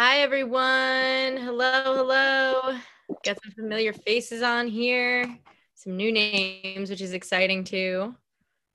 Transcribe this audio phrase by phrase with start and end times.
[0.00, 1.38] Hi, everyone.
[1.38, 2.78] Hello, hello.
[3.24, 5.26] Got some familiar faces on here,
[5.74, 8.14] some new names, which is exciting too.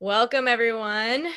[0.01, 1.29] Welcome, everyone.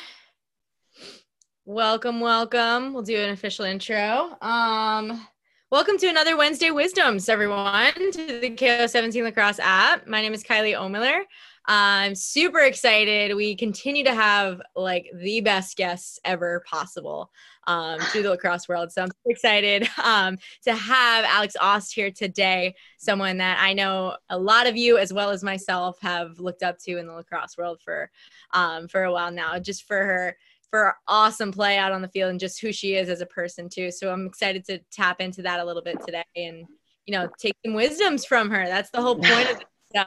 [1.63, 2.93] Welcome, welcome.
[2.93, 4.35] We'll do an official intro.
[4.41, 5.25] Um,
[5.71, 10.05] welcome to another Wednesday Wisdoms, everyone, to the KO17 Lacrosse app.
[10.05, 11.21] My name is Kylie Ohlmiller.
[11.65, 13.37] I'm super excited.
[13.37, 17.31] We continue to have like the best guests ever possible
[17.67, 18.91] um, the lacrosse world.
[18.91, 24.37] So I'm excited um, to have Alex Aust here today, someone that I know a
[24.37, 27.79] lot of you, as well as myself, have looked up to in the lacrosse world
[27.83, 28.09] for
[28.53, 30.37] um, for a while now, just for her
[30.69, 33.69] for awesome play out on the field and just who she is as a person
[33.69, 33.91] too.
[33.91, 36.65] So I'm excited to tap into that a little bit today and
[37.05, 38.65] you know take some wisdoms from her.
[38.65, 39.65] That's the whole point of it.
[39.95, 40.03] So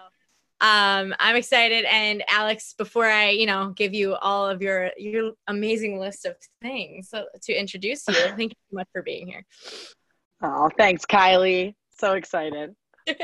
[0.60, 1.84] um, I'm excited.
[1.86, 6.36] And Alex, before I, you know, give you all of your your amazing list of
[6.60, 9.44] things to introduce you, thank you so much for being here.
[10.42, 11.74] Oh, thanks, Kylie.
[11.98, 12.74] So excited.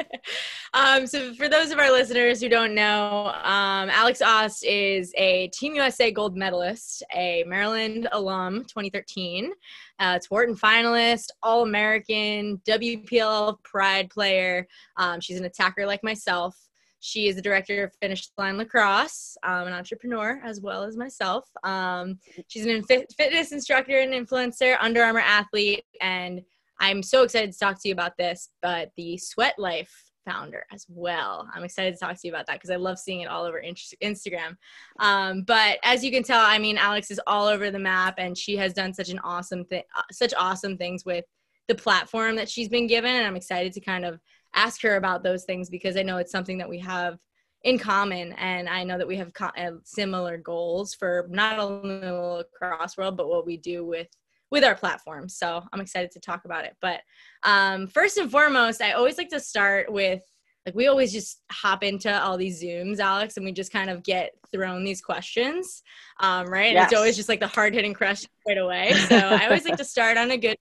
[0.75, 5.49] um, so, for those of our listeners who don't know, um, Alex Aust is a
[5.49, 9.53] Team USA gold medalist, a Maryland alum, 2013,
[9.99, 14.67] uh, Tewaaraton finalist, All American, WPL Pride player.
[14.97, 16.57] Um, she's an attacker like myself.
[17.01, 21.49] She is the director of Finish Line Lacrosse, um, an entrepreneur as well as myself.
[21.63, 26.43] Um, she's an fitness instructor and influencer, Under Armour athlete, and
[26.79, 29.93] I'm so excited to talk to you about this, but the Sweat Life
[30.27, 31.49] founder as well.
[31.55, 33.63] I'm excited to talk to you about that because I love seeing it all over
[34.03, 34.57] Instagram.
[34.99, 38.37] Um, but as you can tell, I mean, Alex is all over the map, and
[38.37, 41.25] she has done such an awesome thing, uh, such awesome things with
[41.69, 44.21] the platform that she's been given, and I'm excited to kind of
[44.57, 47.19] ask her about those things because I know it's something that we have
[47.67, 52.01] in common and i know that we have co- uh, similar goals for not only
[52.01, 54.09] the lacrosse world but what we do with
[54.53, 55.29] with our platform.
[55.29, 56.77] So i'm excited to talk about it.
[56.81, 57.01] But
[57.43, 60.23] um, first and foremost i always like to start with
[60.65, 64.03] like we always just hop into all these zooms alex and we just kind of
[64.05, 65.83] get thrown these questions
[66.21, 66.73] um, right?
[66.73, 66.91] Yes.
[66.91, 68.93] it's always just like the hard hitting question right away.
[69.09, 70.57] So i always like to start on a good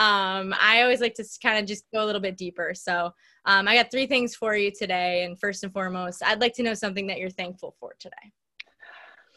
[0.00, 2.72] um, I always like to kind of just go a little bit deeper.
[2.74, 3.12] So
[3.44, 5.24] um, I got three things for you today.
[5.24, 8.16] And first and foremost, I'd like to know something that you're thankful for today.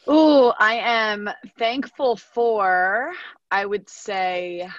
[0.08, 1.30] Oh, I am
[1.60, 3.12] thankful for,
[3.52, 4.70] I would say,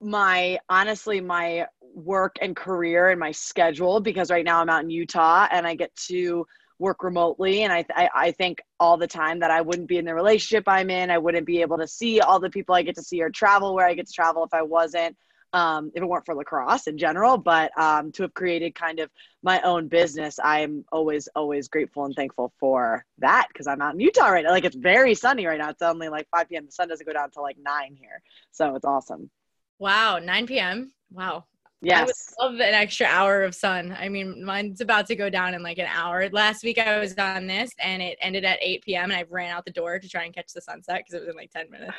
[0.00, 4.90] my honestly, my work and career and my schedule because right now I'm out in
[4.90, 6.46] Utah and I get to
[6.78, 7.62] work remotely.
[7.62, 10.64] And I, I, I think all the time that i wouldn't be in the relationship
[10.66, 13.22] i'm in i wouldn't be able to see all the people i get to see
[13.22, 15.16] or travel where i get to travel if i wasn't
[15.52, 17.38] um, if it weren't for lacrosse in general.
[17.38, 19.08] But um, to have created kind of
[19.42, 24.00] my own business i'm always always grateful and thankful for that because i'm out in
[24.00, 24.50] utah right now.
[24.50, 25.70] Like it's very sunny right now.
[25.70, 28.20] It's only like 5 p.m the sun doesn't go down until like 9 here.
[28.50, 29.30] So it's awesome.
[29.78, 31.44] Wow 9 p.m wow
[31.84, 32.34] Yes.
[32.38, 33.96] I would love an extra hour of sun.
[33.98, 36.28] I mean, mine's about to go down in like an hour.
[36.30, 39.10] Last week I was on this and it ended at 8 p.m.
[39.10, 41.28] and I ran out the door to try and catch the sunset because it was
[41.28, 41.96] in like 10 minutes.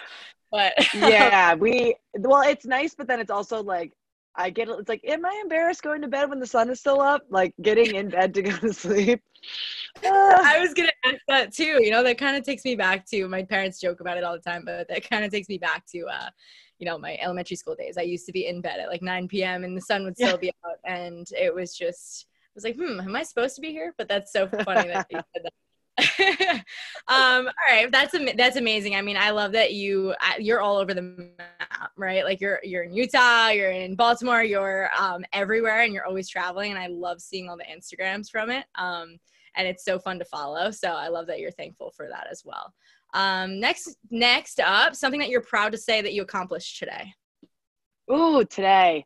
[0.52, 3.92] But yeah, we, well, it's nice, but then it's also like,
[4.38, 7.02] I get it's like, am I embarrassed going to bed when the sun is still
[7.02, 7.24] up?
[7.30, 9.22] Like getting in bed to go to sleep.
[10.04, 11.82] I was gonna ask that too.
[11.82, 14.34] You know, that kind of takes me back to my parents joke about it all
[14.34, 16.30] the time, but that kind of takes me back to uh,
[16.80, 17.98] you know my elementary school days.
[17.98, 20.32] I used to be in bed at like 9 p.m and the sun would still
[20.32, 20.38] yeah.
[20.38, 23.72] be out and it was just i was like hmm am i supposed to be
[23.72, 23.94] here?
[23.98, 25.52] But that's so funny that you said that.
[27.08, 28.96] Um all right that's am- that's amazing.
[28.96, 32.26] I mean i love that you you're all over the map right?
[32.26, 36.72] Like you're you're in utah you're in baltimore you're um everywhere and you're always traveling
[36.72, 39.18] and i love seeing all the instagrams from it um
[39.58, 40.70] and it's so fun to follow.
[40.72, 42.74] So i love that you're thankful for that as well
[43.16, 47.14] um, next, next up, something that you're proud to say that you accomplished today.
[48.12, 49.06] Ooh, today.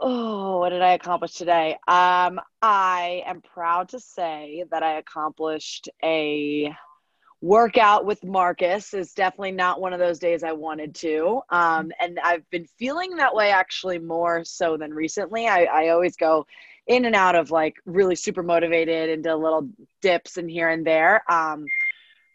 [0.00, 1.72] Oh, what did I accomplish today?
[1.86, 6.74] Um, I am proud to say that I accomplished a
[7.42, 8.94] workout with Marcus.
[8.94, 11.42] Is definitely not one of those days I wanted to.
[11.50, 15.48] Um, and I've been feeling that way actually more so than recently.
[15.48, 16.46] I, I always go
[16.86, 19.68] in and out of like really super motivated into little
[20.00, 21.22] dips and here and there.
[21.30, 21.66] Um,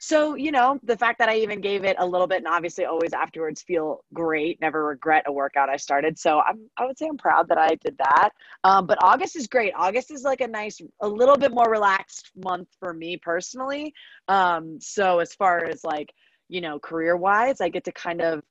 [0.05, 2.85] so you know the fact that i even gave it a little bit and obviously
[2.85, 6.17] always afterwards feel great never regret a workout i started.
[6.19, 8.29] So i'm i would say i'm proud that i did that.
[8.63, 9.73] Um, but august is great.
[9.75, 13.93] August is like a nice a little bit more relaxed month for me personally.
[14.27, 16.13] Um, so as far as like
[16.49, 18.43] you know career wise i get to kind of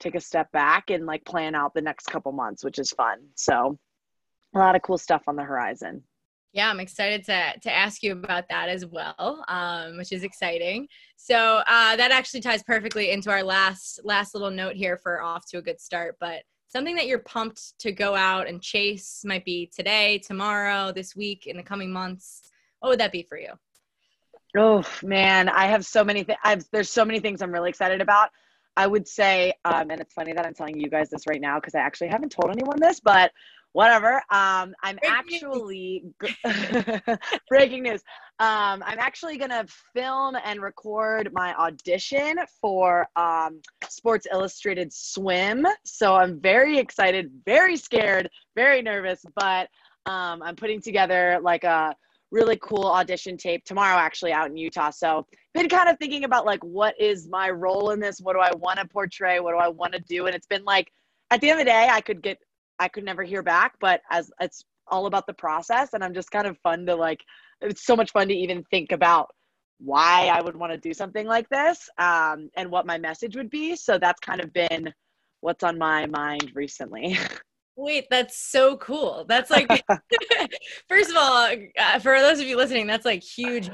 [0.00, 3.18] take a step back and like plan out the next couple months which is fun.
[3.34, 3.78] So
[4.54, 6.02] a lot of cool stuff on the horizon
[6.54, 10.86] yeah, I'm excited to to ask you about that as well, um, which is exciting.
[11.16, 15.44] So uh, that actually ties perfectly into our last last little note here for off
[15.50, 16.16] to a good start.
[16.20, 21.16] But something that you're pumped to go out and chase might be today, tomorrow, this
[21.16, 22.42] week, in the coming months.
[22.78, 23.50] What would that be for you?
[24.56, 26.68] Oh man, I have so many things.
[26.70, 28.30] There's so many things I'm really excited about.
[28.76, 31.58] I would say, um, and it's funny that I'm telling you guys this right now
[31.58, 33.32] because I actually haven't told anyone this, but
[33.74, 34.14] whatever.
[34.30, 36.04] Um, I'm breaking actually
[37.48, 38.02] breaking news.
[38.38, 45.66] Um, I'm actually gonna film and record my audition for um, Sports Illustrated Swim.
[45.84, 49.68] So I'm very excited, very scared, very nervous, but
[50.06, 51.96] um, I'm putting together like a
[52.30, 54.90] really cool audition tape tomorrow actually out in Utah.
[54.90, 58.20] So been kind of thinking about like what is my role in this?
[58.20, 59.40] What do I want to portray?
[59.40, 60.26] What do I want to do?
[60.26, 60.92] And it's been like
[61.32, 62.38] at the end of the day, I could get
[62.78, 66.30] I could never hear back, but as it's all about the process and I'm just
[66.30, 67.24] kind of fun to like
[67.60, 69.30] it's so much fun to even think about
[69.78, 73.50] why I would want to do something like this um, and what my message would
[73.50, 73.76] be.
[73.76, 74.92] So that's kind of been
[75.40, 77.18] what's on my mind recently.
[77.76, 79.24] Wait, that's so cool.
[79.28, 79.68] That's like,
[80.88, 83.68] first of all, uh, for those of you listening, that's like huge.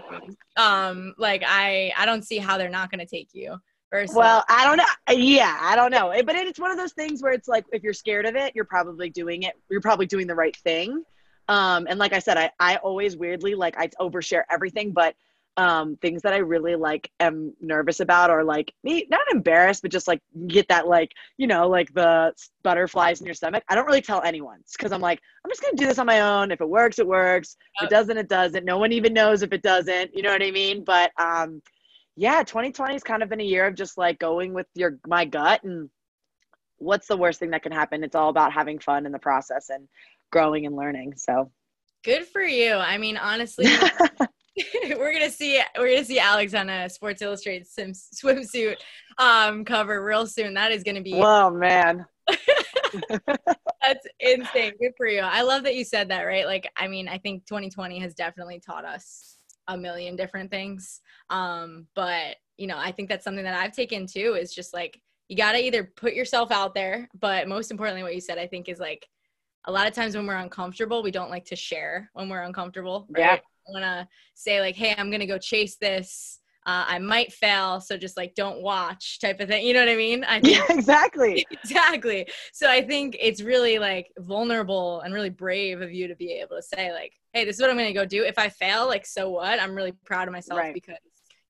[0.57, 3.57] Um, like I, I don't see how they're not going to take you.
[3.91, 5.15] First well, I don't know.
[5.17, 6.15] Yeah, I don't know.
[6.25, 8.65] But it's one of those things where it's like, if you're scared of it, you're
[8.65, 9.55] probably doing it.
[9.69, 11.05] You're probably doing the right thing.
[11.49, 15.17] Um, and like I said, I, I always weirdly like I overshare everything, but
[15.57, 19.91] um, things that I really like am nervous about or like me not embarrassed, but
[19.91, 22.33] just like get that like, you know, like the
[22.63, 23.65] butterflies in your stomach.
[23.69, 26.21] I don't really tell anyone because I'm like, I'm just gonna do this on my
[26.21, 26.53] own.
[26.53, 27.57] If it works, it works.
[27.81, 28.65] If it doesn't, it doesn't.
[28.65, 30.15] No one even knows if it doesn't.
[30.15, 30.85] You know what I mean?
[30.85, 31.61] But um
[32.21, 35.25] yeah, 2020 has kind of been a year of just like going with your my
[35.25, 35.89] gut and
[36.77, 38.05] what's the worst thing that can happen?
[38.05, 39.89] It's all about having fun in the process and
[40.31, 41.15] growing and learning.
[41.17, 41.51] So
[42.05, 42.75] good for you.
[42.75, 43.65] I mean, honestly,
[44.99, 48.77] we're gonna see we're gonna see Alex on a Sports Illustrated swim, swimsuit
[49.17, 50.53] um, cover real soon.
[50.53, 51.15] That is gonna be.
[51.15, 52.05] Oh man.
[53.81, 54.75] That's insane.
[54.79, 55.21] Good for you.
[55.21, 56.25] I love that you said that.
[56.25, 56.45] Right?
[56.45, 59.39] Like, I mean, I think 2020 has definitely taught us
[59.71, 61.01] a million different things.
[61.31, 64.37] Um, but you know, I think that's something that I've taken too.
[64.39, 68.15] Is just like you got to either put yourself out there, but most importantly, what
[68.15, 69.07] you said, I think, is like
[69.67, 73.07] a lot of times when we're uncomfortable, we don't like to share when we're uncomfortable.
[73.11, 73.21] Right?
[73.21, 73.39] Yeah
[73.73, 76.41] want to say like, hey, I'm gonna go chase this.
[76.67, 79.67] Uh, I might fail, so just like don't watch type of thing.
[79.67, 80.25] You know what I mean?
[80.25, 81.47] I think, yeah, exactly.
[81.51, 82.27] exactly.
[82.53, 86.57] So I think it's really like vulnerable and really brave of you to be able
[86.57, 88.25] to say like, hey, this is what I'm gonna go do.
[88.25, 89.61] If I fail, like so what?
[89.61, 90.75] I'm really proud of myself right.
[90.75, 90.97] because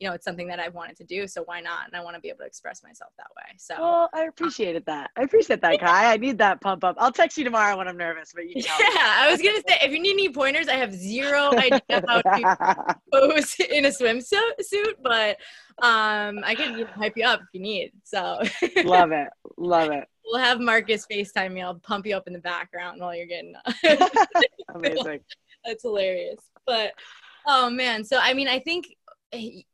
[0.00, 1.26] you know, it's something that I've wanted to do.
[1.28, 1.86] So why not?
[1.86, 3.54] And I want to be able to express myself that way.
[3.58, 5.10] So well, I appreciated that.
[5.14, 6.14] I appreciate that, Kai.
[6.14, 6.96] I need that pump up.
[6.98, 8.32] I'll text you tomorrow when I'm nervous.
[8.34, 11.82] But yeah, I was gonna say if you need any pointers, I have zero idea
[12.08, 15.36] how to pose in a swimsuit, but
[15.82, 17.92] um, I can hype you up if you need.
[18.04, 18.40] So
[18.84, 19.28] love it,
[19.58, 20.08] love it.
[20.24, 21.60] We'll have Marcus FaceTime me.
[21.60, 23.54] I'll pump you up in the background while you're getting.
[24.74, 25.20] Amazing.
[25.64, 26.40] That's hilarious.
[26.66, 26.92] But
[27.46, 28.86] oh man, so I mean, I think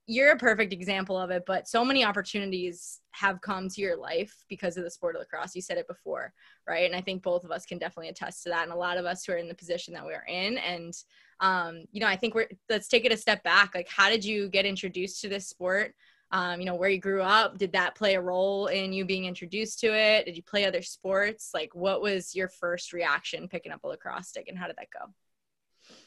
[0.07, 4.45] you're a perfect example of it, but so many opportunities have come to your life
[4.49, 5.55] because of the sport of lacrosse.
[5.55, 6.33] You said it before,
[6.69, 6.85] right?
[6.85, 8.65] And I think both of us can definitely attest to that.
[8.65, 10.59] And a lot of us who are in the position that we're in.
[10.59, 10.93] And,
[11.41, 13.75] um, you know, I think we're, let's take it a step back.
[13.75, 15.95] Like, how did you get introduced to this sport?
[16.33, 19.25] Um, you know, where you grew up, did that play a role in you being
[19.25, 20.27] introduced to it?
[20.27, 21.53] Did you play other sports?
[21.55, 24.89] Like, what was your first reaction picking up a lacrosse stick and how did that
[24.93, 25.13] go?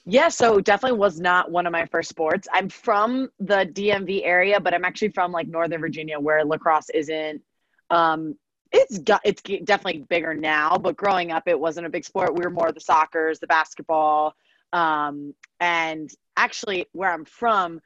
[0.05, 2.47] Yeah, so definitely was not one of my first sports.
[2.51, 7.41] I'm from the DMV area, but I'm actually from like Northern Virginia where lacrosse isn't
[7.89, 8.35] um
[8.71, 12.35] it's it's definitely bigger now, but growing up it wasn't a big sport.
[12.35, 14.35] We were more the soccer's, the basketball,
[14.73, 17.81] um, and actually where I'm from,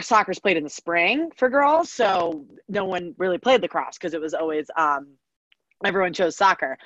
[0.00, 4.20] soccer's played in the spring for girls, so no one really played lacrosse because it
[4.20, 5.08] was always um,
[5.84, 6.78] everyone chose soccer.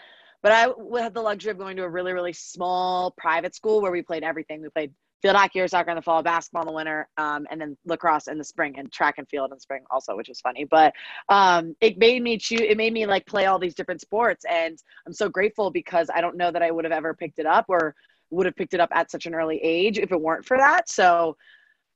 [0.43, 0.69] But I
[1.03, 4.23] had the luxury of going to a really, really small private school where we played
[4.23, 4.63] everything.
[4.63, 7.61] We played field hockey or soccer in the fall, basketball in the winter, um, and
[7.61, 10.65] then lacrosse in the spring and track and field in spring also, which was funny.
[10.65, 10.93] But
[11.29, 12.61] um, it made me choose.
[12.61, 16.21] It made me like play all these different sports, and I'm so grateful because I
[16.21, 17.95] don't know that I would have ever picked it up or
[18.31, 20.89] would have picked it up at such an early age if it weren't for that.
[20.89, 21.37] So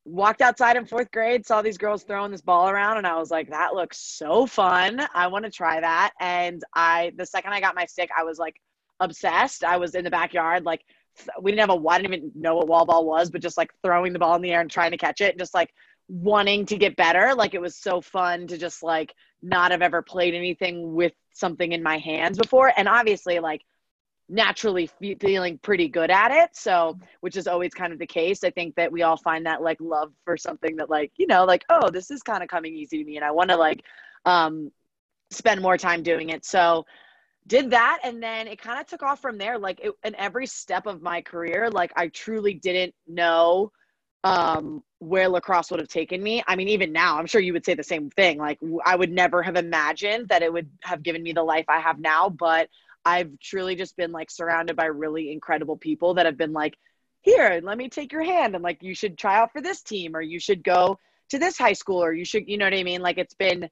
[0.04, 3.30] walked outside in fourth grade, saw these girls throwing this ball around, and I was
[3.30, 5.06] like, that looks so fun.
[5.14, 6.12] I want to try that.
[6.20, 8.56] And I, the second I got my stick, I was like
[8.98, 9.62] obsessed.
[9.64, 10.82] I was in the backyard, like,
[11.42, 13.58] we didn't have a a, I didn't even know what wall ball was, but just
[13.58, 15.74] like throwing the ball in the air and trying to catch it, and just like
[16.08, 17.34] wanting to get better.
[17.34, 21.72] Like, it was so fun to just like not have ever played anything with something
[21.72, 22.72] in my hands before.
[22.76, 23.62] And obviously, like,
[24.30, 24.88] naturally
[25.20, 28.44] feeling pretty good at it so which is always kind of the case.
[28.44, 31.44] I think that we all find that like love for something that like you know
[31.44, 33.82] like oh this is kind of coming easy to me and i want to like
[34.24, 34.70] um
[35.30, 36.44] spend more time doing it.
[36.44, 36.84] So
[37.46, 39.58] did that and then it kind of took off from there.
[39.58, 43.72] Like it, in every step of my career like i truly didn't know
[44.22, 46.42] um where lacrosse would have taken me.
[46.46, 48.38] I mean even now i'm sure you would say the same thing.
[48.38, 51.80] Like i would never have imagined that it would have given me the life i
[51.80, 52.68] have now but
[53.04, 56.76] i've truly just been like surrounded by really incredible people that have been like
[57.22, 60.16] here let me take your hand and like you should try out for this team
[60.16, 60.98] or you should go
[61.30, 63.00] to this high school or you should you know what i mean?
[63.00, 63.68] Like it's been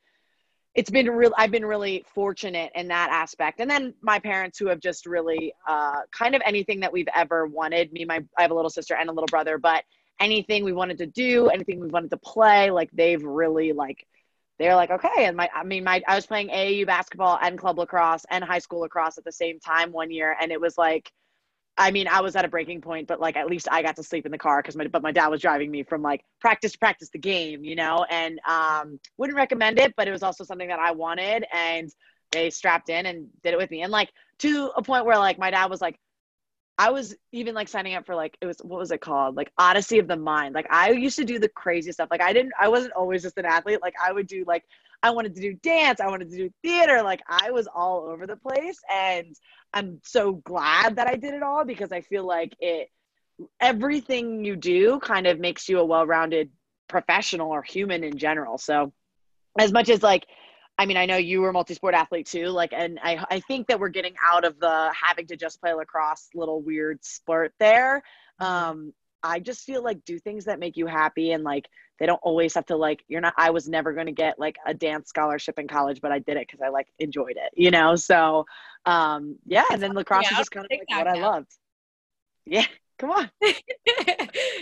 [0.74, 3.60] it's been real i've been really fortunate in that aspect.
[3.60, 7.46] And then my parents who have just really uh, kind of anything that we've ever
[7.46, 9.84] wanted me my i have a little sister and a little brother but
[10.20, 14.06] anything we wanted to do anything we wanted to play like they've really like
[14.58, 17.78] they're like okay and my i mean my i was playing aau basketball and club
[17.78, 21.12] lacrosse and high school lacrosse at the same time one year and it was like
[21.78, 24.02] I mean, I was at a breaking point, but like at least I got to
[24.02, 26.72] sleep in the car because my but my dad was driving me from like practice
[26.72, 30.42] to practice the game, you know, and um, wouldn't recommend it, but it was also
[30.42, 31.88] something that I wanted, and
[32.32, 34.10] they strapped in and did it with me, and like
[34.40, 35.96] to a point where like my dad was like,
[36.78, 39.50] I was even like signing up for like it was what was it called like
[39.58, 40.54] Odyssey of the Mind.
[40.54, 42.08] Like I used to do the crazy stuff.
[42.10, 43.82] Like I didn't I wasn't always just an athlete.
[43.82, 44.64] Like I would do like
[45.02, 47.02] I wanted to do dance, I wanted to do theater.
[47.02, 49.34] Like I was all over the place and
[49.74, 52.88] I'm so glad that I did it all because I feel like it
[53.60, 56.50] everything you do kind of makes you a well-rounded
[56.88, 58.56] professional or human in general.
[58.56, 58.92] So
[59.58, 60.26] as much as like
[60.78, 63.66] I mean, I know you were a multi-sport athlete too, like, and I, I think
[63.66, 68.02] that we're getting out of the having to just play lacrosse little weird sport there.
[68.40, 68.44] Mm-hmm.
[68.44, 68.92] Um,
[69.22, 71.68] I just feel like do things that make you happy and like
[71.98, 74.56] they don't always have to like you're not I was never going to get like
[74.66, 77.70] a dance scholarship in college but I did it cuz I like enjoyed it you
[77.70, 78.46] know so
[78.86, 81.20] um yeah and then lacrosse yeah, is just kind of like what now.
[81.20, 81.52] I loved
[82.46, 82.66] yeah
[82.98, 83.30] come on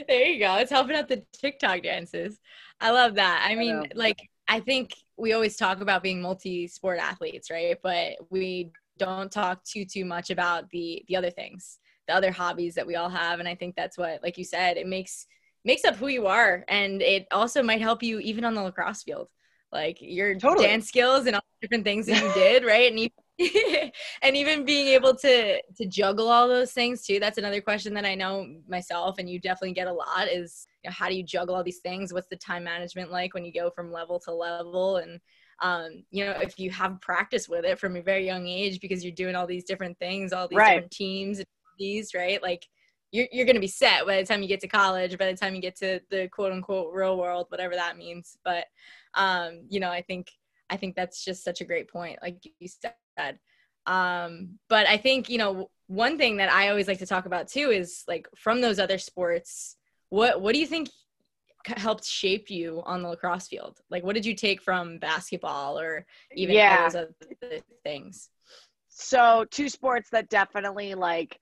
[0.08, 2.38] there you go it's helping out the TikTok dances
[2.80, 4.18] I love that I mean I like
[4.48, 7.76] I think we always talk about being multi-sport athletes right?
[7.82, 12.74] But we don't talk too too much about the the other things the other hobbies
[12.76, 13.40] that we all have.
[13.40, 15.26] And i think that's what like you said it makes
[15.66, 16.64] makes up who you are.
[16.68, 19.28] And it also might help you even on the lacrosse field.
[19.72, 20.68] Like your totally.
[20.68, 22.90] dance skills and all the different things that you did right?
[22.90, 23.08] And you
[24.22, 28.06] and even being able to to juggle all those things too that's another question that
[28.06, 31.22] i know myself and you definitely get a lot is you know, how do you
[31.22, 34.32] juggle all these things what's the time management like when you go from level to
[34.32, 35.20] level and
[35.62, 39.02] um, you know if you have practice with it from a very young age because
[39.02, 40.74] you're doing all these different things all these right.
[40.74, 41.46] different teams and
[41.78, 42.42] these, right?
[42.42, 42.66] Like
[43.12, 45.36] you're, you're going to be set by the time you get to college, by the
[45.36, 48.36] time you get to the quote unquote real world, whatever that means.
[48.44, 48.66] But,
[49.14, 50.30] um, you know, I think,
[50.70, 53.38] I think that's just such a great point, like you said.
[53.86, 57.48] Um, but I think, you know, one thing that I always like to talk about
[57.48, 59.76] too is like from those other sports,
[60.08, 60.88] what, what do you think
[61.64, 63.78] helped shape you on the lacrosse field?
[63.90, 66.88] Like, what did you take from basketball or even yeah.
[66.88, 68.28] those other things?
[68.88, 71.38] So, two sports that definitely like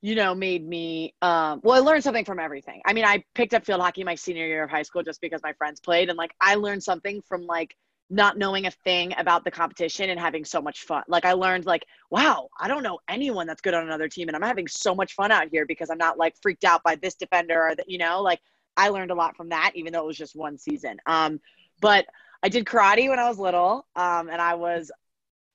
[0.00, 2.80] you know, made me, um, well, I learned something from everything.
[2.86, 5.40] I mean, I picked up field hockey my senior year of high school just because
[5.42, 6.08] my friends played.
[6.08, 7.74] And like, I learned something from like
[8.10, 11.02] not knowing a thing about the competition and having so much fun.
[11.08, 14.28] Like, I learned, like, wow, I don't know anyone that's good on another team.
[14.28, 16.94] And I'm having so much fun out here because I'm not like freaked out by
[16.96, 18.40] this defender or that, you know, like,
[18.76, 20.98] I learned a lot from that, even though it was just one season.
[21.06, 21.40] Um,
[21.80, 22.06] but
[22.42, 24.90] I did karate when I was little, um, and I was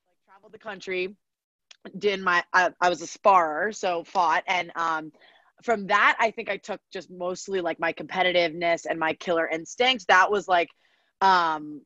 [0.06, 1.16] like traveled the country
[1.98, 5.12] did my I, I was a sparrer so fought and um
[5.62, 10.06] from that i think i took just mostly like my competitiveness and my killer instincts
[10.06, 10.68] that was like
[11.20, 11.82] um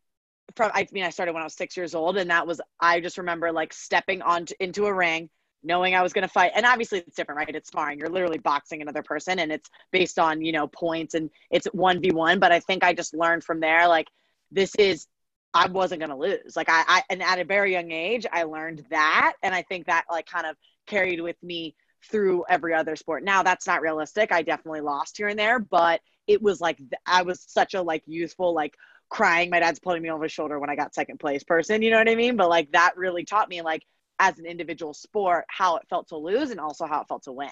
[0.56, 3.00] from i mean i started when i was six years old and that was i
[3.00, 5.28] just remember like stepping on into a ring
[5.62, 8.38] knowing i was going to fight and obviously it's different right it's sparring you're literally
[8.38, 12.60] boxing another person and it's based on you know points and it's 1v1 but i
[12.60, 14.06] think i just learned from there like
[14.50, 15.06] this is
[15.54, 16.56] I wasn't going to lose.
[16.56, 19.34] Like I, I, and at a very young age, I learned that.
[19.42, 21.74] And I think that like kind of carried with me
[22.10, 23.24] through every other sport.
[23.24, 24.30] Now that's not realistic.
[24.30, 28.02] I definitely lost here and there, but it was like, I was such a like
[28.06, 28.74] youthful, like
[29.08, 29.50] crying.
[29.50, 31.82] My dad's pulling me over his shoulder when I got second place person.
[31.82, 32.36] You know what I mean?
[32.36, 33.82] But like that really taught me like
[34.18, 37.32] as an individual sport, how it felt to lose and also how it felt to
[37.32, 37.48] win.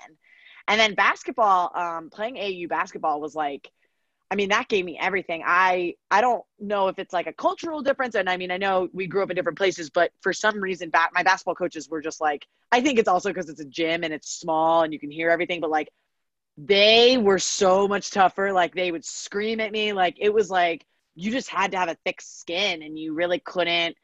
[0.68, 3.70] And then basketball, um, playing AAU basketball was like,
[4.30, 5.44] I mean, that gave me everything.
[5.46, 8.88] I I don't know if it's like a cultural difference, and I mean, I know
[8.92, 12.00] we grew up in different places, but for some reason, back my basketball coaches were
[12.00, 12.46] just like.
[12.72, 15.30] I think it's also because it's a gym and it's small and you can hear
[15.30, 15.88] everything, but like
[16.58, 18.52] they were so much tougher.
[18.52, 19.92] Like they would scream at me.
[19.92, 20.84] Like it was like
[21.16, 23.96] you just had to have a thick skin, and you really couldn't.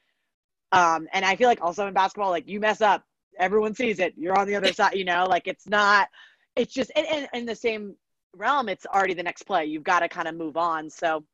[0.72, 3.04] Um, and I feel like also in basketball, like you mess up,
[3.38, 4.14] everyone sees it.
[4.16, 5.26] You're on the other side, you know.
[5.28, 6.08] Like it's not.
[6.56, 7.94] It's just and, and, and the same
[8.34, 9.66] realm, it's already the next play.
[9.66, 10.90] You've got to kind of move on.
[10.90, 11.24] So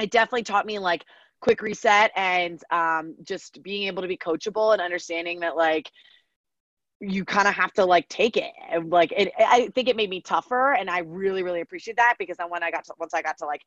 [0.00, 1.04] it definitely taught me like
[1.40, 5.90] quick reset and um, just being able to be coachable and understanding that like
[7.00, 10.10] you kind of have to like take it and like it i think it made
[10.10, 13.14] me tougher and i really really appreciate that because then when i got to once
[13.14, 13.62] i got to like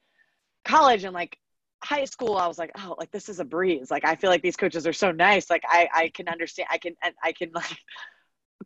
[0.65, 1.37] college and like
[1.83, 3.89] high school i was like oh like this is a breeze.
[3.89, 5.49] Like i feel like these coaches are so nice.
[5.49, 7.77] Like i i can understand i can i can like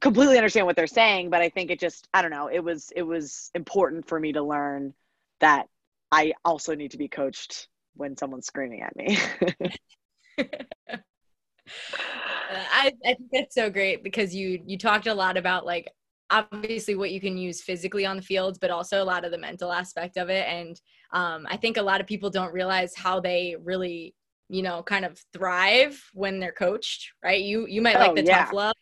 [0.01, 2.91] completely understand what they're saying but i think it just i don't know it was
[2.97, 4.93] it was important for me to learn
[5.39, 5.67] that
[6.11, 9.17] i also need to be coached when someone's screaming at me.
[12.47, 15.89] Uh, I, I think that's so great because you you talked a lot about like
[16.29, 19.37] obviously what you can use physically on the field but also a lot of the
[19.37, 20.47] mental aspect of it.
[20.47, 20.79] And
[21.11, 24.15] um, i think a lot of people don't realize how they really
[24.49, 27.41] you know kind of thrive when they're coached right?
[27.41, 28.45] You you might oh, like the yeah.
[28.45, 28.73] tough love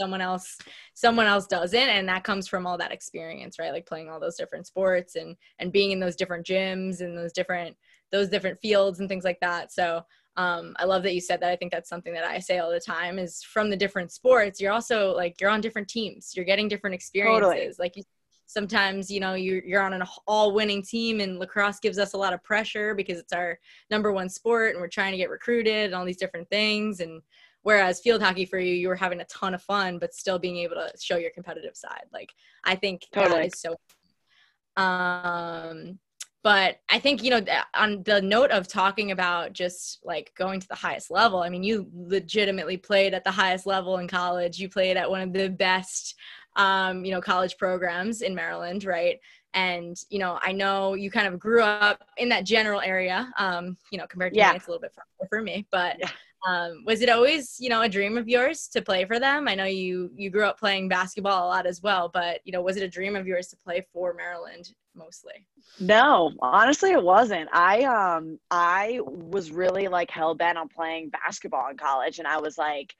[0.00, 0.58] someone else
[0.94, 1.78] someone else doesn't.
[1.78, 3.72] And that comes from all that experience right?
[3.72, 7.32] Like playing all those different sports and and being in those different gyms and those
[7.32, 7.76] different
[8.10, 9.72] those different fields and things like that.
[9.72, 10.02] So
[10.36, 11.50] um, i love that you said that.
[11.50, 14.60] I think that's something that i say all the time is from the different sports
[14.60, 16.32] you're also like you're on different teams.
[16.34, 17.42] You're getting different experiences.
[17.42, 17.72] Totally.
[17.78, 18.02] like you,
[18.46, 22.16] sometimes you know you're, you're on an all winning team and lacrosse gives us a
[22.16, 23.58] lot of pressure because it's our
[23.90, 27.00] number one sport and we're trying to get recruited and all these different things.
[27.00, 27.22] And
[27.62, 30.58] whereas field hockey for you you were having a ton of fun but still being
[30.58, 32.04] able to show your competitive side.
[32.12, 32.32] Like
[32.64, 33.34] i think totally.
[33.34, 33.76] that is so
[34.76, 35.98] um
[36.42, 37.40] but i think you know
[37.74, 41.62] on the note of talking about just like going to the highest level i mean
[41.62, 45.48] you legitimately played at the highest level in college you played at one of the
[45.48, 46.14] best
[46.56, 49.18] um, you know college programs in maryland right
[49.54, 53.76] and you know i know you kind of grew up in that general area um,
[53.90, 54.50] you know compared to yeah.
[54.50, 56.08] me it's a little bit far for me but yeah.
[56.46, 59.54] Um, was it always you know a dream of yours to play for them i
[59.54, 62.76] know you you grew up playing basketball a lot as well but you know was
[62.76, 65.46] it a dream of yours to play for maryland mostly?
[65.80, 67.48] No, honestly it wasn't.
[67.52, 72.38] I um I was really like hell bent on playing basketball in college and I
[72.38, 72.94] was like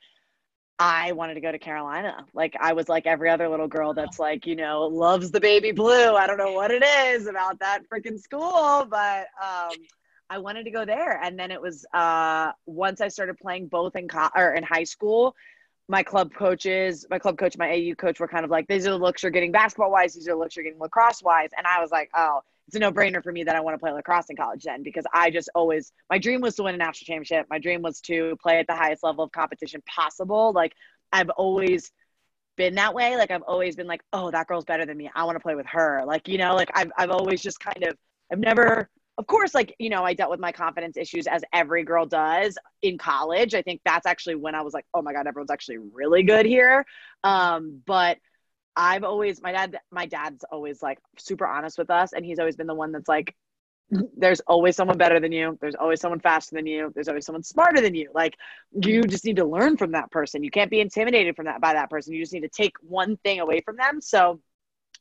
[0.78, 2.26] I wanted to go to Carolina.
[2.34, 5.70] Like I was like every other little girl that's like, you know, loves the baby
[5.70, 6.14] blue.
[6.16, 9.70] I don't know what it is about that freaking school, but um
[10.32, 11.20] I wanted to go there.
[11.22, 14.84] And then it was uh once I started playing both in co- or in high
[14.84, 15.36] school,
[15.88, 18.92] my club coaches, my club coach, my AAU coach were kind of like, these are
[18.92, 21.50] the looks you're getting basketball wise, these are the looks you're getting lacrosse wise.
[21.56, 23.78] And I was like, oh, it's a no brainer for me that I want to
[23.78, 26.78] play lacrosse in college then because I just always, my dream was to win a
[26.78, 27.46] national championship.
[27.50, 30.52] My dream was to play at the highest level of competition possible.
[30.54, 30.72] Like
[31.12, 31.92] I've always
[32.56, 33.18] been that way.
[33.18, 35.10] Like I've always been like, oh, that girl's better than me.
[35.14, 36.02] I want to play with her.
[36.06, 37.98] Like, you know, like I've, I've always just kind of,
[38.30, 41.84] I've never of course, like, you know, I dealt with my confidence issues as every
[41.84, 43.54] girl does in college.
[43.54, 46.46] I think that's actually when I was like, oh my God, everyone's actually really good
[46.46, 46.86] here.
[47.22, 48.18] Um, but
[48.74, 52.14] I've always, my dad, my dad's always like super honest with us.
[52.14, 53.34] And he's always been the one that's like,
[54.16, 55.58] there's always someone better than you.
[55.60, 56.90] There's always someone faster than you.
[56.94, 58.10] There's always someone smarter than you.
[58.14, 58.38] Like
[58.72, 60.42] you just need to learn from that person.
[60.42, 62.14] You can't be intimidated from that by that person.
[62.14, 64.00] You just need to take one thing away from them.
[64.00, 64.40] So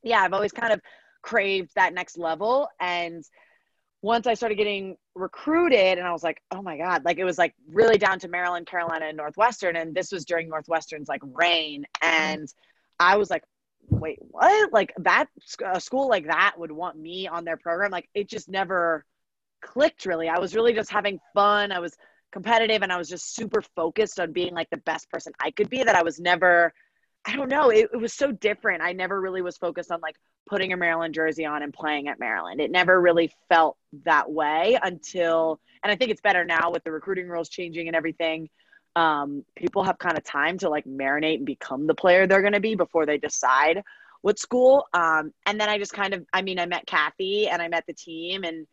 [0.03, 0.81] yeah, I've always kind of
[1.21, 2.67] craved that next level.
[2.81, 3.23] And
[4.01, 7.37] once I started getting recruited and I was like, oh my God, like it was
[7.37, 9.75] like really down to Maryland, Carolina, and Northwestern.
[9.75, 11.85] And this was during Northwestern's like reign.
[12.01, 12.51] And
[12.99, 13.43] I was like,
[13.89, 14.73] wait, what?
[14.73, 15.27] Like that,
[15.65, 17.91] a school like that would want me on their program.
[17.91, 19.05] Like it just never
[19.61, 20.29] clicked really.
[20.29, 21.71] I was really just having fun.
[21.71, 21.95] I was
[22.31, 25.69] competitive and I was just super focused on being like the best person I could
[25.69, 26.73] be that I was never
[27.25, 27.69] I don't know.
[27.69, 28.81] It, it, was so different.
[28.81, 30.15] I never really was focused on like
[30.49, 32.59] putting a Maryland jersey on and playing at Maryland.
[32.59, 36.91] It never really felt that way until, and I think it's better now with the
[36.91, 38.49] recruiting rules changing and everything.
[38.95, 42.53] Um, people have kind of time to like marinate and become the player they're going
[42.53, 43.83] to be before they decide
[44.21, 44.85] what school.
[44.93, 47.85] Um, and then I just kind of, I mean, I met Cathy and I met
[47.87, 48.67] the team and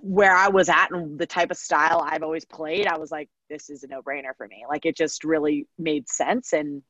[0.00, 3.28] where I was at and the type of style I've always played, I was like,
[3.50, 4.64] this is a no brainer for me.
[4.68, 6.52] Like it just really made sense.
[6.52, 6.82] And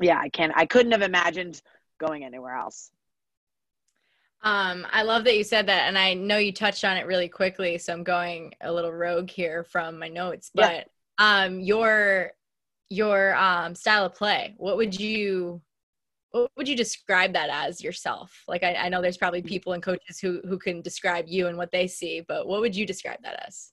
[0.00, 1.60] yeah, I can't, I couldn't have imagined
[1.98, 2.90] going anywhere else.
[4.42, 7.28] Um, I love that you said that, and I know you touched on it really
[7.28, 10.50] quickly, so I'm going a little rogue here from my notes.
[10.54, 11.44] But yeah.
[11.44, 12.32] um, your
[12.88, 15.60] your um, style of play, what would you
[16.30, 18.44] what would you describe that as yourself?
[18.48, 21.58] Like, I, I know there's probably people and coaches who who can describe you and
[21.58, 23.72] what they see, but what would you describe that as?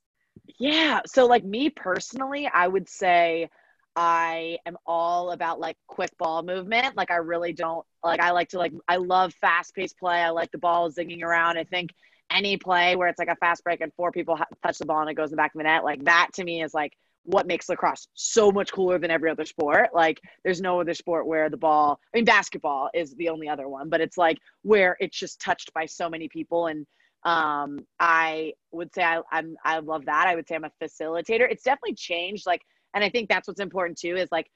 [0.60, 3.50] Yeah, so like me personally, I would say
[3.98, 6.96] I am all about like quick ball movement.
[6.96, 10.22] Like I really don't like I like to like I love fast paced play.
[10.22, 11.58] I like the ball zinging around.
[11.58, 11.92] I think
[12.32, 15.10] any play where it's like a fast break and four people touch the ball and
[15.10, 17.48] it goes in the back of the net, like that to me is like what
[17.48, 19.90] makes lacrosse so much cooler than every other sport.
[19.94, 23.68] Like there's no other sport where the ball, I mean basketball is the only other
[23.68, 26.86] one, but it's like where it's just touched by so many people and
[27.24, 30.28] Um, I would say I, I'm I love that.
[30.28, 31.50] I would say I'm a facilitator.
[31.52, 32.46] It's definitely changed.
[32.46, 32.62] Like,
[32.98, 34.16] and I think that's what's important too.
[34.16, 34.50] Is like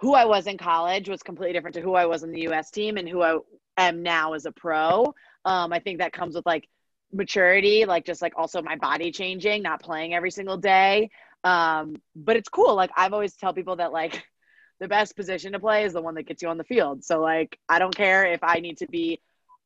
[0.00, 2.72] who I was in college was completely different to who I was in the U.S.
[2.72, 3.38] team and who I
[3.76, 5.14] am now as a pro.
[5.44, 6.68] Um, I think that comes with like
[7.12, 11.10] maturity, like just like also my body changing, not playing every single day.
[11.44, 12.74] Um, but it's cool.
[12.74, 14.24] Like I've always tell people that like
[14.80, 17.04] the best position to play is the one that gets you on the field.
[17.04, 19.20] So like I don't care if I need to be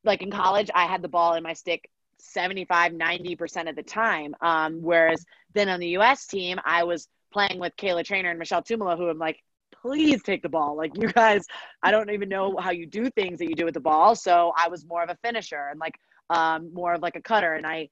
[0.04, 4.36] like in college, I had the ball in my stick 75, 90% of the time.
[4.42, 8.62] Um, whereas then on the US team, I was playing with Kayla Treanor and Michelle
[8.62, 9.38] Tumolo, who I'm like,
[9.82, 10.76] please take the ball.
[10.76, 11.44] Like you guys,
[11.82, 14.14] I don't even know how you do things that you do with the ball.
[14.14, 15.94] So I was more of a finisher and like
[16.30, 17.54] um, more of like a cutter.
[17.54, 17.88] And I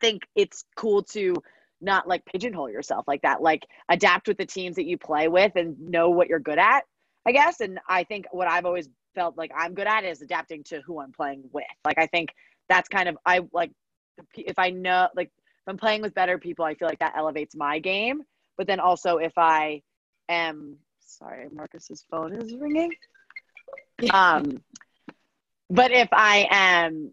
[0.00, 1.34] think it's cool to
[1.80, 3.42] not like pigeonhole yourself like that.
[3.42, 6.84] Like adapt with the teams that you play with and know what you're good at,
[7.26, 7.60] I guess.
[7.60, 11.00] And I think what I've always felt like I'm good at is adapting to who
[11.00, 11.64] I'm playing with.
[11.84, 12.30] Like I think
[12.68, 13.70] that's kind of I like
[14.36, 17.54] if I know like if I'm playing with better people, I feel like that elevates
[17.56, 18.22] my game.
[18.56, 19.82] But then also if I
[20.28, 22.92] am sorry, Marcus's phone is ringing.
[24.12, 24.62] Um,
[25.70, 27.12] but if I am,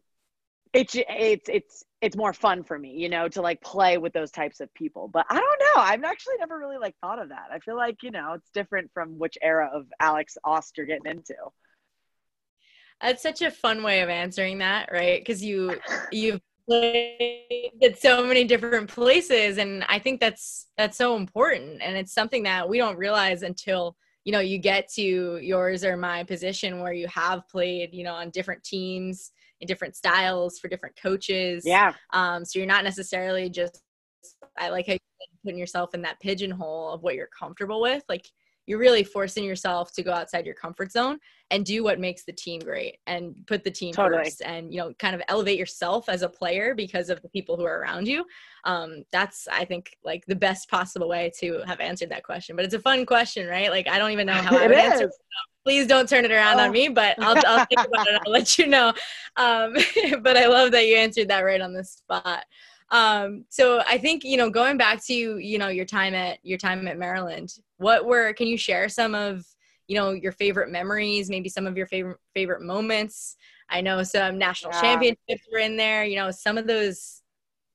[0.73, 4.31] it's it's it's it's more fun for me, you know, to like play with those
[4.31, 5.07] types of people.
[5.07, 5.81] But I don't know.
[5.81, 7.49] I've actually never really like thought of that.
[7.51, 11.11] I feel like you know it's different from which era of Alex Aust you're getting
[11.11, 11.35] into.
[13.01, 15.19] That's such a fun way of answering that, right?
[15.19, 15.79] Because you
[16.11, 22.13] you've at so many different places, and I think that's that's so important, and it's
[22.13, 26.79] something that we don't realize until you know you get to yours or my position
[26.79, 31.63] where you have played, you know, on different teams in different styles for different coaches.
[31.65, 31.93] Yeah.
[32.13, 33.81] Um, so you're not necessarily just
[34.57, 34.99] I like how you're
[35.43, 38.03] putting yourself in that pigeonhole of what you're comfortable with.
[38.09, 38.27] Like
[38.71, 42.31] you're really forcing yourself to go outside your comfort zone and do what makes the
[42.31, 44.23] team great and put the team totally.
[44.23, 47.57] first and you know kind of elevate yourself as a player because of the people
[47.57, 48.23] who are around you
[48.63, 52.63] um, that's i think like the best possible way to have answered that question but
[52.63, 54.93] it's a fun question right like i don't even know how i would is.
[54.93, 55.11] answer
[55.65, 56.63] please don't turn it around oh.
[56.63, 58.93] on me but i'll, I'll think about it i'll let you know
[59.35, 59.75] um,
[60.21, 62.45] but i love that you answered that right on the spot
[62.91, 66.57] um, so I think you know going back to you know your time at your
[66.57, 69.43] time at Maryland, what were can you share some of
[69.87, 73.35] you know your favorite memories, maybe some of your favorite favorite moments?
[73.69, 74.81] I know some national yeah.
[74.81, 76.03] championships were in there.
[76.05, 77.21] You know some of those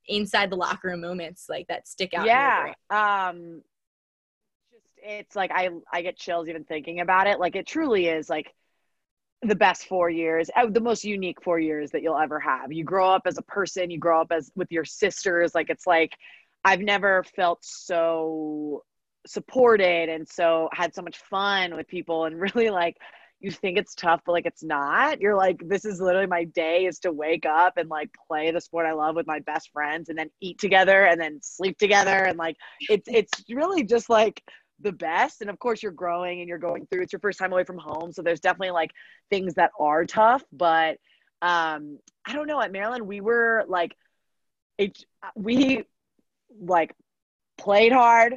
[0.08, 2.26] inside the locker room moments like that stick out.
[2.26, 2.72] Yeah.
[2.88, 3.62] Um,
[4.72, 7.40] just it's like I I get chills even thinking about it.
[7.40, 8.54] Like it truly is like
[9.42, 12.72] the best four years, uh, the most unique four years that you'll ever have.
[12.72, 15.52] You grow up as a person, you grow up as with your sisters.
[15.52, 16.12] Like it's like
[16.64, 18.84] I've never felt so
[19.26, 22.96] supported and so had so much fun with people and really like
[23.40, 25.20] you think it's tough but like it's not.
[25.20, 28.60] You're like this is literally my day is to wake up and like play the
[28.60, 32.24] sport i love with my best friends and then eat together and then sleep together
[32.24, 34.42] and like it's it's really just like
[34.80, 35.40] the best.
[35.40, 37.78] And of course you're growing and you're going through it's your first time away from
[37.78, 38.92] home so there's definitely like
[39.30, 40.98] things that are tough but
[41.42, 43.94] um i don't know at maryland we were like
[44.78, 45.84] it we
[46.60, 46.94] like
[47.58, 48.34] played hard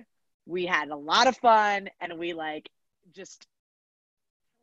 [0.49, 2.69] we had a lot of fun and we like
[3.13, 3.47] just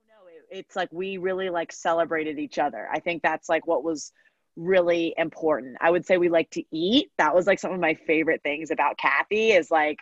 [0.08, 3.84] know it, it's like we really like celebrated each other i think that's like what
[3.84, 4.12] was
[4.56, 7.94] really important i would say we like to eat that was like some of my
[7.94, 9.98] favorite things about cathy is like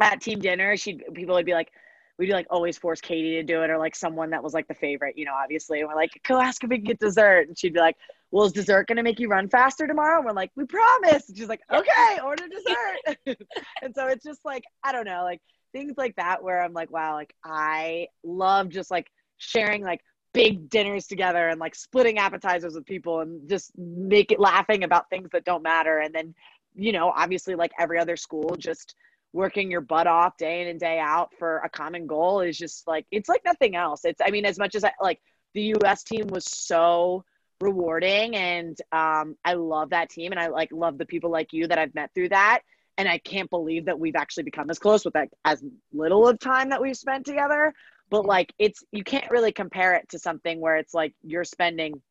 [0.00, 1.70] at team dinner, she people would be like,
[2.18, 4.74] we'd like always force Katie to do it or like someone that was like the
[4.74, 5.80] favorite, you know, obviously.
[5.80, 7.48] And we're like, go ask if we can get dessert.
[7.48, 7.96] And she'd be like,
[8.34, 10.16] well, is dessert going to make you run faster tomorrow?
[10.16, 11.28] And we're like, we promise.
[11.28, 13.38] And she's like, okay, order dessert.
[13.82, 15.40] and so it's just like, I don't know, like
[15.72, 19.06] things like that where I'm like, wow, like I love just like
[19.38, 20.00] sharing like
[20.32, 25.08] big dinners together and like splitting appetizers with people and just make it laughing about
[25.10, 26.00] things that don't matter.
[26.00, 26.34] And then,
[26.74, 28.96] you know, obviously like every other school, just–
[29.34, 32.86] working your butt off day in and day out for a common goal is just
[32.86, 34.04] like it's like nothing else.
[34.04, 35.20] It's I mean as much as I like
[35.54, 37.24] the US team was so
[37.60, 41.66] rewarding and um I love that team and I like love the people like you
[41.68, 42.60] that I've met through that
[42.98, 45.62] and I can't believe that we've actually become as close with that as
[45.92, 47.72] little of time that we've spent together
[48.10, 52.02] but like it's you can't really compare it to something where it's like you're spending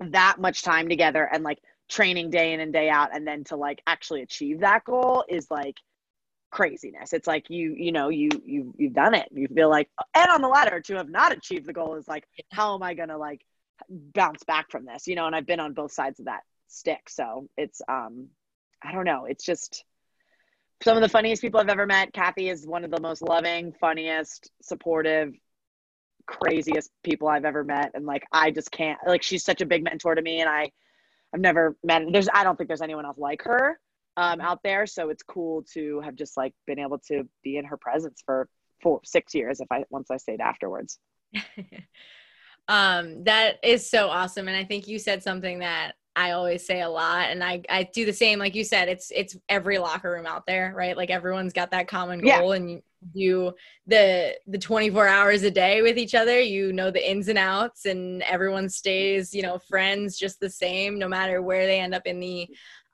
[0.00, 3.56] that much time together and like training day in and day out and then to
[3.56, 5.76] like actually achieve that goal is like
[6.50, 7.12] craziness.
[7.12, 9.28] It's like you, you know, you you you've done it.
[9.32, 12.24] You feel like, and on the ladder to have not achieved the goal is like,
[12.52, 13.40] how am I gonna like
[13.88, 15.06] bounce back from this?
[15.06, 17.08] You know, and I've been on both sides of that stick.
[17.08, 18.28] So it's um,
[18.82, 19.26] I don't know.
[19.26, 19.84] It's just
[20.82, 22.12] some of the funniest people I've ever met.
[22.12, 25.34] Cathy is one of the most loving, funniest, supportive,
[26.26, 27.92] craziest people I've ever met.
[27.94, 30.70] And like I just can't like she's such a big mentor to me and I
[31.34, 32.02] I've never met.
[32.10, 33.78] There's I don't think there's anyone else like her
[34.16, 34.86] um, out there.
[34.86, 38.48] So it's cool to have just like been able to be in her presence for
[38.82, 40.98] four six years if I once I stayed afterwards.
[42.70, 46.82] um, that is so awesome, and I think you said something that I always say
[46.82, 48.38] a lot and I, I do the same.
[48.38, 50.96] Like you said it's it's every locker room out there right?
[50.96, 52.54] Like everyone's got that common goal yeah.
[52.54, 52.82] and you
[53.14, 53.52] do
[53.86, 56.40] the the 24 hours a day with each other.
[56.40, 60.98] You know the ins and outs and everyone stays you know friends just the same
[60.98, 62.48] no matter where they end up in the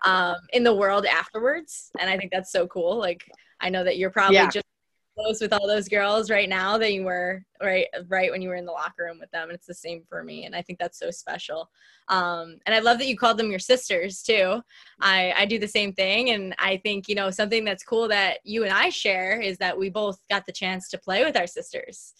[0.05, 1.91] um in the world afterwards.
[1.99, 2.99] And I think that's so cool.
[2.99, 3.25] Like
[3.61, 4.51] I know that you're probably yeah.
[4.51, 4.67] just
[5.17, 8.55] close with all those girls right now that you were right right when you were
[8.55, 10.79] in the locker room with them and it's the same for me and i think
[10.79, 11.71] that's so special.
[12.09, 14.61] Um, and i love that you called them your sisters too.
[15.01, 18.39] I i do the same thing and i think you know something that's cool that
[18.45, 21.47] you and i share is that we both got the chance to play with our
[21.47, 22.15] sisters.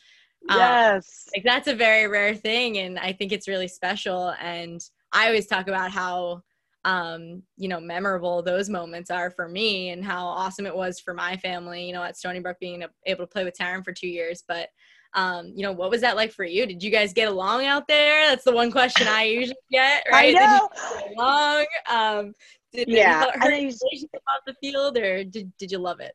[0.49, 1.29] Um, yes.
[1.29, 4.81] um, like that's a very rare thing and i think it's really special and
[5.13, 6.43] i always talk about how
[6.87, 11.15] um, you know, memorable those moments are for me and how awesome it was for
[11.15, 14.07] my family, you know, at Stony Brook being able to play with Taryn for two
[14.07, 14.45] years.
[14.47, 14.69] But,
[15.13, 16.65] um, you know, what was that like for you?
[16.65, 18.29] Did you guys get along out there?
[18.29, 20.37] That's the one question I usually get, right?
[20.37, 20.69] I know.
[20.73, 21.67] Did you get along?
[21.91, 22.35] Um,
[22.73, 23.25] did yeah.
[23.33, 26.13] hurt off the field or did, did you love it?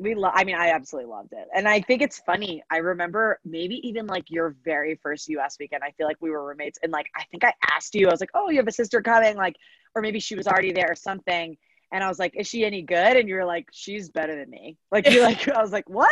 [0.00, 1.46] We love i mean i absolutely loved it.
[1.54, 5.82] And i think it's funny i remember maybe even like your very first us weekend
[5.84, 8.20] i feel like we were roommates and like i think i asked you i was
[8.20, 9.56] like oh you have a sister coming like
[9.94, 11.56] or maybe she was already there or something.
[11.92, 13.16] And i was like is she any good?
[13.16, 14.76] And you were like she's better than me.
[14.92, 16.10] Like you like i was like what?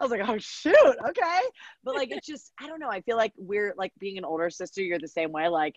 [0.00, 1.40] I was like oh shoot okay.
[1.82, 4.48] But like it's just i don't know i feel like we're like being an older
[4.48, 5.74] sister you're the same way like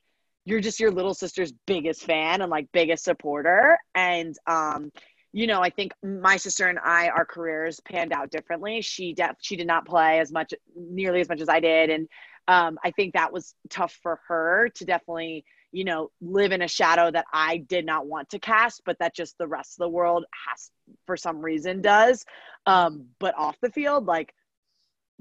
[0.47, 3.79] you're just your little sister's biggest fan and like biggest supporter.
[3.95, 4.91] And um
[5.35, 8.81] you know, I think my sister and I, our careers panned out differently.
[8.81, 12.07] She def- she did not play as much, nearly as much as I did, and
[12.47, 15.43] um, I think that was tough for her to definitely,
[15.73, 19.13] you know, live in a shadow that I did not want to cast, but that
[19.13, 20.71] just the rest of the world has,
[21.05, 22.23] for some reason, does.
[22.65, 24.33] Um, but off the field, like,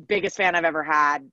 [0.07, 1.29] biggest fan I've ever had.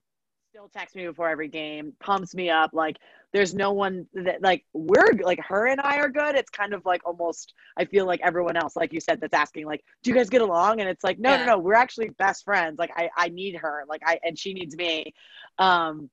[0.52, 2.98] Still texts me before every game, pumps me up, like
[3.32, 6.34] there's no one that like we're like her and I are good.
[6.34, 9.64] It's kind of like almost I feel like everyone else, like you said, that's asking
[9.64, 10.80] like, do you guys get along?
[10.80, 11.46] And it's like, no, yeah.
[11.46, 12.78] no, no, we're actually best friends.
[12.78, 15.14] Like I I need her, like I and she needs me.
[15.58, 16.10] Um,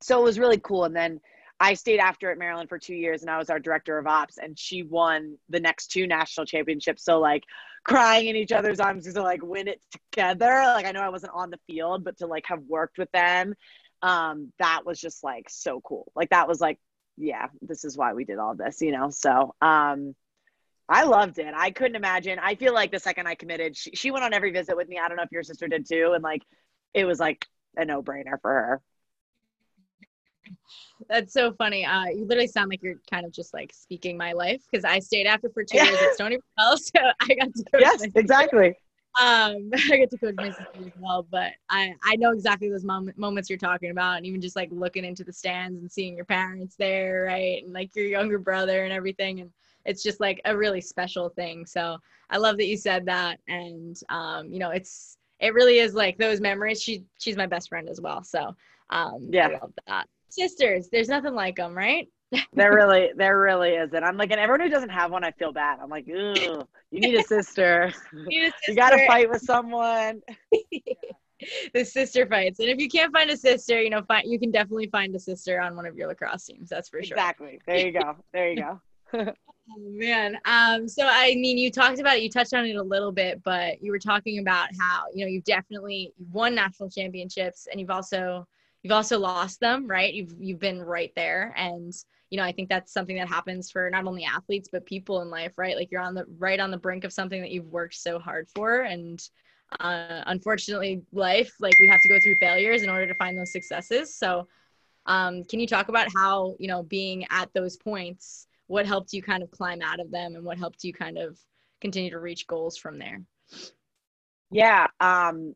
[0.00, 0.84] so it was really cool.
[0.84, 1.20] And then
[1.58, 4.38] I stayed after at Maryland for two years and I was our director of ops
[4.38, 7.04] and she won the next two national championships.
[7.04, 7.42] So like
[7.84, 10.62] crying in each other's arms to like win it together.
[10.74, 13.54] Like I know I wasn't on the field, but to like have worked with them
[14.02, 16.10] um, that was just like so cool.
[16.14, 16.78] Like that was like,
[17.16, 19.10] yeah, this is why we did all this, you know?
[19.10, 20.14] So, um,
[20.88, 21.54] I loved it.
[21.56, 22.38] I couldn't imagine.
[22.38, 24.98] I feel like the second I committed, she, she went on every visit with me.
[24.98, 26.12] I don't know if your sister did too.
[26.14, 26.42] And like,
[26.92, 28.82] it was like a no brainer for her.
[31.08, 31.84] That's so funny.
[31.84, 34.98] Uh, you literally sound like you're kind of just like speaking my life because I
[34.98, 37.78] stayed after for two years at Stony Brook, so I got to go.
[37.78, 38.76] Yes, exactly.
[39.20, 42.84] Um i get to coach my sister as well but i i know exactly those
[42.84, 46.16] mom- moments you're talking about and even just like looking into the stands and seeing
[46.16, 49.50] your parents there right and like your younger brother and everything and
[49.84, 51.66] it's just like a really special thing.
[51.66, 51.98] So
[52.30, 56.16] i love that you said that and um you know it's it really is like
[56.16, 56.80] those memories.
[56.80, 58.56] She she's my best friend as well so
[58.90, 59.48] um yeah.
[59.48, 62.08] I love that sisters there's nothing like them right
[62.52, 64.04] there really there really isn't.
[64.04, 65.78] I'm like, and everyone who doesn't have one, I feel bad.
[65.82, 67.92] I'm like, ooh, you need a sister.
[68.28, 68.58] you, sister.
[68.68, 70.22] you gotta fight with someone.
[71.74, 72.60] the sister fights.
[72.60, 75.18] And if you can't find a sister, you know, find you can definitely find a
[75.18, 76.70] sister on one of your lacrosse teams.
[76.70, 77.16] That's for sure.
[77.16, 77.60] Exactly.
[77.66, 78.16] There you go.
[78.32, 78.80] There you go.
[79.14, 79.34] oh,
[79.78, 80.38] man.
[80.46, 83.42] Um, so I mean you talked about it, you touched on it a little bit,
[83.42, 87.90] but you were talking about how, you know, you've definitely won national championships and you've
[87.90, 88.46] also
[88.82, 90.12] you've also lost them, right?
[90.12, 91.54] You've you've been right there.
[91.56, 91.92] And
[92.30, 95.30] you know, I think that's something that happens for not only athletes but people in
[95.30, 95.76] life, right?
[95.76, 98.48] Like you're on the right on the brink of something that you've worked so hard
[98.54, 99.22] for, and
[99.80, 103.52] uh, unfortunately, life like we have to go through failures in order to find those
[103.52, 104.16] successes.
[104.16, 104.48] So,
[105.06, 109.22] um, can you talk about how you know being at those points, what helped you
[109.22, 111.38] kind of climb out of them, and what helped you kind of
[111.80, 113.22] continue to reach goals from there?
[114.50, 115.54] Yeah, um,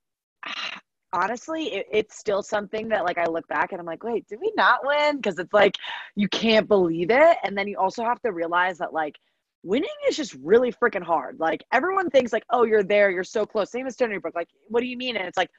[1.17, 4.41] honestly, it, it's still something that like I look back and I'm like, wait, did
[4.41, 5.17] we not win?
[5.17, 5.77] Because it's like
[6.15, 7.39] you can't believe it.
[7.43, 9.17] And then you also have to realize that like
[9.63, 11.41] winning is just really freaking hard.
[11.41, 13.71] Like everyone thinks like, oh, you're there, you're so close.
[13.71, 14.35] Same as Stony Brook.
[14.35, 15.17] Like, what do you mean?
[15.17, 15.51] And it's like,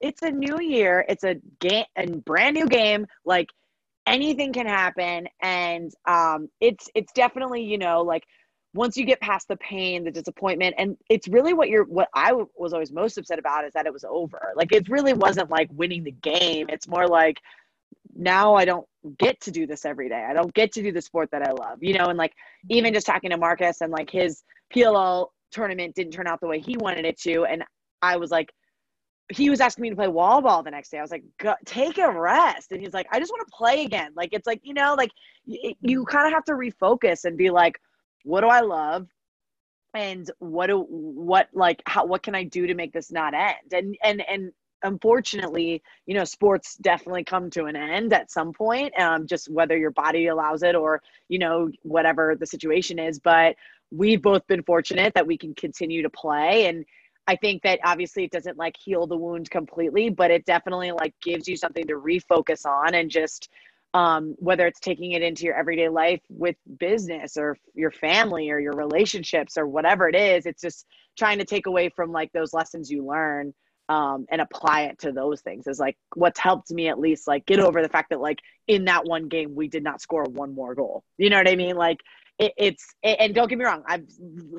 [0.00, 1.04] it's a new year.
[1.08, 3.06] It's a game, a brand new game.
[3.24, 3.48] Like
[4.06, 8.24] anything can happen, and um, it's it's definitely you know like
[8.76, 12.32] once you get past the pain, the disappointment, and it's really what you're, what I
[12.56, 14.52] was always most upset about is that it was over.
[14.54, 16.66] Like it really wasn't like winning the game.
[16.68, 17.40] It's more like
[18.14, 18.86] now I don't
[19.18, 20.26] get to do this every day.
[20.28, 22.32] I don't get to do the sport that I love, you know, and like
[22.68, 24.42] even just talking to Marcus and like his
[24.74, 27.44] PLL tournament didn't turn out the way he wanted it to.
[27.44, 27.64] And
[28.02, 28.52] I was like,
[29.32, 30.98] he was asking me to play wall ball the next day.
[30.98, 31.24] I was like,
[31.64, 32.70] take a rest.
[32.70, 34.12] And he's like, I just want to play again.
[34.14, 35.10] Like, it's like, you know, like
[35.46, 37.76] y- you kind of have to refocus and be like,
[38.24, 39.08] what do I love?
[39.94, 43.72] And what do, what, like, how, what can I do to make this not end?
[43.72, 44.52] And, and, and
[44.82, 49.76] unfortunately, you know, sports definitely come to an end at some point, um, just whether
[49.76, 53.18] your body allows it or, you know, whatever the situation is.
[53.18, 53.56] But
[53.90, 56.66] we've both been fortunate that we can continue to play.
[56.66, 56.84] And
[57.26, 61.14] I think that obviously it doesn't like heal the wound completely, but it definitely like
[61.22, 63.48] gives you something to refocus on and just,
[63.94, 68.58] um, whether it's taking it into your everyday life with business or your family or
[68.58, 70.86] your relationships or whatever it is, it's just
[71.18, 73.54] trying to take away from like those lessons you learn
[73.88, 77.46] um, and apply it to those things is like what's helped me at least like
[77.46, 80.54] get over the fact that like in that one game we did not score one
[80.54, 81.04] more goal.
[81.18, 81.76] You know what I mean?
[81.76, 82.00] Like
[82.38, 84.06] it, it's it, and don't get me wrong, I've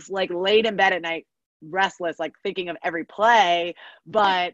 [0.09, 1.27] like laid in bed at night
[1.61, 4.53] restless, like thinking of every play, but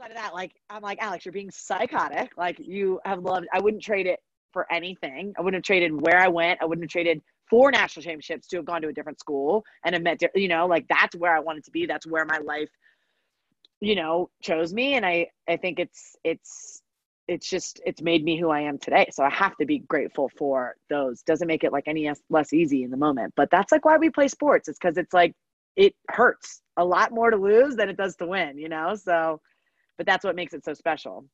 [0.00, 2.32] outside of that, like I'm like Alex, you're being psychotic.
[2.36, 3.46] Like you have loved.
[3.52, 4.20] I wouldn't trade it
[4.52, 5.34] for anything.
[5.38, 6.60] I wouldn't have traded where I went.
[6.62, 9.94] I wouldn't have traded four national championships to have gone to a different school and
[9.94, 10.20] have met.
[10.34, 11.86] You know, like that's where I wanted to be.
[11.86, 12.70] That's where my life
[13.80, 16.80] you know chose me and i i think it's it's
[17.26, 20.30] it's just it's made me who i am today so i have to be grateful
[20.38, 23.84] for those doesn't make it like any less easy in the moment but that's like
[23.84, 25.34] why we play sports it's because it's like
[25.76, 29.40] it hurts a lot more to lose than it does to win you know so
[29.96, 31.24] but that's what makes it so special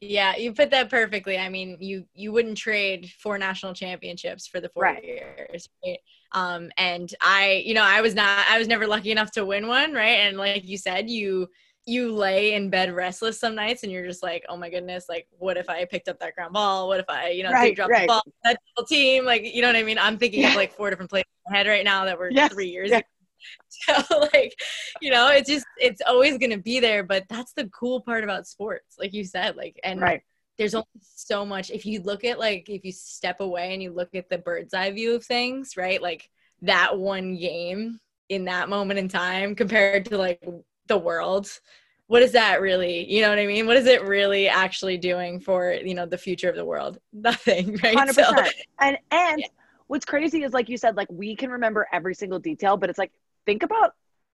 [0.00, 1.38] yeah, you put that perfectly.
[1.38, 5.02] I mean, you you wouldn't trade four national championships for the four right.
[5.02, 5.98] years, right?
[6.32, 9.66] Um, and I, you know, I was not, I was never lucky enough to win
[9.66, 10.20] one, right?
[10.20, 11.48] And like you said, you
[11.84, 15.26] you lay in bed restless some nights, and you're just like, oh my goodness, like
[15.38, 16.86] what if I picked up that ground ball?
[16.86, 18.02] What if I, you know, right, drop right.
[18.02, 18.22] the ball?
[18.44, 19.98] That team, like, you know what I mean?
[19.98, 20.50] I'm thinking yeah.
[20.50, 22.52] of like four different plays in my head right now that were yes.
[22.52, 23.00] three years yeah.
[23.68, 24.54] so like
[25.00, 28.24] you know it's just it's always going to be there but that's the cool part
[28.24, 30.22] about sports like you said like and right.
[30.56, 33.90] there's only so much if you look at like if you step away and you
[33.90, 36.30] look at the bird's eye view of things right like
[36.62, 40.44] that one game in that moment in time compared to like
[40.86, 41.48] the world
[42.08, 45.38] what is that really you know what i mean what is it really actually doing
[45.38, 48.34] for you know the future of the world nothing right 100% so,
[48.80, 49.46] and and yeah.
[49.86, 52.98] what's crazy is like you said like we can remember every single detail but it's
[52.98, 53.12] like
[53.48, 53.94] think about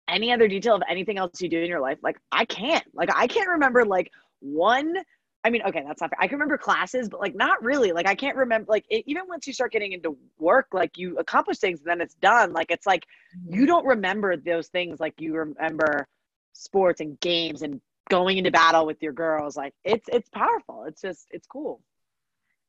[0.07, 1.97] any other detail of anything else you do in your life.
[2.01, 2.85] Like I can't.
[2.93, 4.95] Like I can't remember like one.
[5.43, 6.17] I mean, okay, that's not fair.
[6.21, 7.91] I can remember classes, but like not really.
[7.91, 8.67] Like I can't remember.
[8.69, 11.99] Like it, even once you start getting into work, like you accomplish things and then
[11.99, 12.53] it's done.
[12.53, 13.05] Like it's like
[13.37, 13.53] mm-hmm.
[13.59, 16.07] you don't remember those things like you remember
[16.53, 19.57] sports and games and going into battle with your girls.
[19.57, 20.85] Like it's it's powerful.
[20.87, 21.81] It's just it's cool.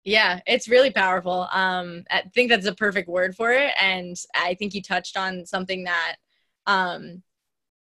[0.04, 1.46] Yeah, it's really powerful.
[1.52, 5.46] Um, I think that's a perfect word for it, and I think you touched on
[5.46, 6.16] something that
[6.66, 7.22] um,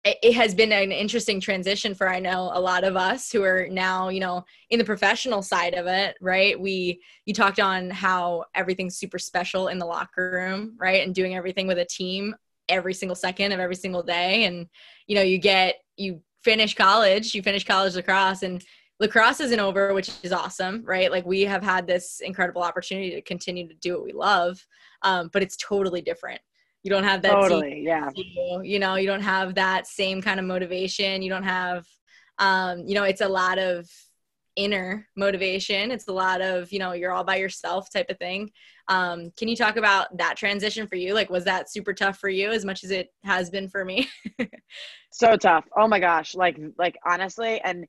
[0.05, 3.43] it, it has been an interesting transition for I know a lot of us who
[3.43, 6.59] are now you know in the professional side of it, right?
[6.59, 11.35] We you talked on how everything's super special in the locker room, right, and doing
[11.35, 12.35] everything with a team
[12.69, 14.67] every single second of every single day, and
[15.07, 18.65] you know you get you finish college, you finish college lacrosse, and
[19.01, 21.11] lacrosse isn't over, which is awesome, right?
[21.11, 24.65] Like we have had this incredible opportunity to continue to do what we love,
[25.03, 26.41] um, but it's totally different.
[26.87, 28.11] You don't have that totally, yeah.
[28.15, 31.21] You, you know, you don't have that same kind of motivation.
[31.21, 31.85] You don't have,
[32.39, 33.89] um, you know, it's a lot of
[34.55, 35.91] inner motivation.
[35.91, 38.53] It's a lot of, you know, you're all by yourself type of thing.
[38.87, 41.13] Um, can you talk about that transition for you?
[41.13, 44.09] Like, was that super tough for you as much as it has been for me?
[45.11, 45.65] so tough.
[45.77, 46.37] Oh my gosh.
[46.37, 47.87] Like, like honestly, and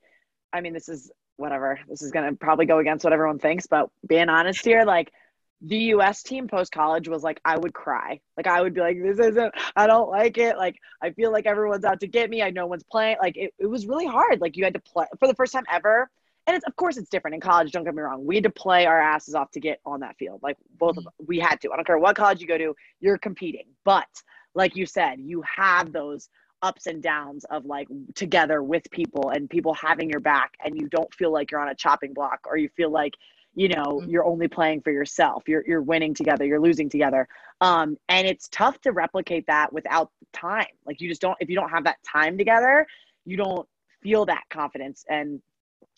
[0.54, 1.80] I mean, this is whatever.
[1.88, 5.12] This is going to probably go against what everyone thinks, but being honest here, like,
[5.62, 8.20] the US team post college was like I would cry.
[8.36, 10.58] Like I would be like, this isn't I don't like it.
[10.58, 12.42] Like I feel like everyone's out to get me.
[12.44, 13.18] I know one's playing.
[13.20, 14.42] Like it, it was really hard.
[14.42, 16.10] Like you had to play for the first time ever.
[16.46, 18.26] And it's of course it's different in college, don't get me wrong.
[18.26, 20.42] We had to play our asses off to get on that field.
[20.44, 21.00] Like both mm-hmm.
[21.00, 21.72] of us, we had to.
[21.72, 23.66] I don't care what college you go to, you're competing.
[23.84, 24.08] But
[24.54, 26.30] like you said, you have those
[26.62, 30.88] ups and downs of like together with people and people having your back and you
[30.88, 33.14] don't feel like you're on a chopping block or you feel like
[33.58, 34.10] you know mm-hmm.
[34.10, 35.44] you're only playing for yourself.
[35.48, 36.46] You're you're winning together.
[36.46, 37.28] You're losing together.
[37.60, 40.68] Um and it's tough to replicate that without time.
[40.86, 42.86] Like you just don't if you don't have that time together
[43.26, 43.68] you don't
[44.02, 45.04] feel that confidence.
[45.10, 45.42] And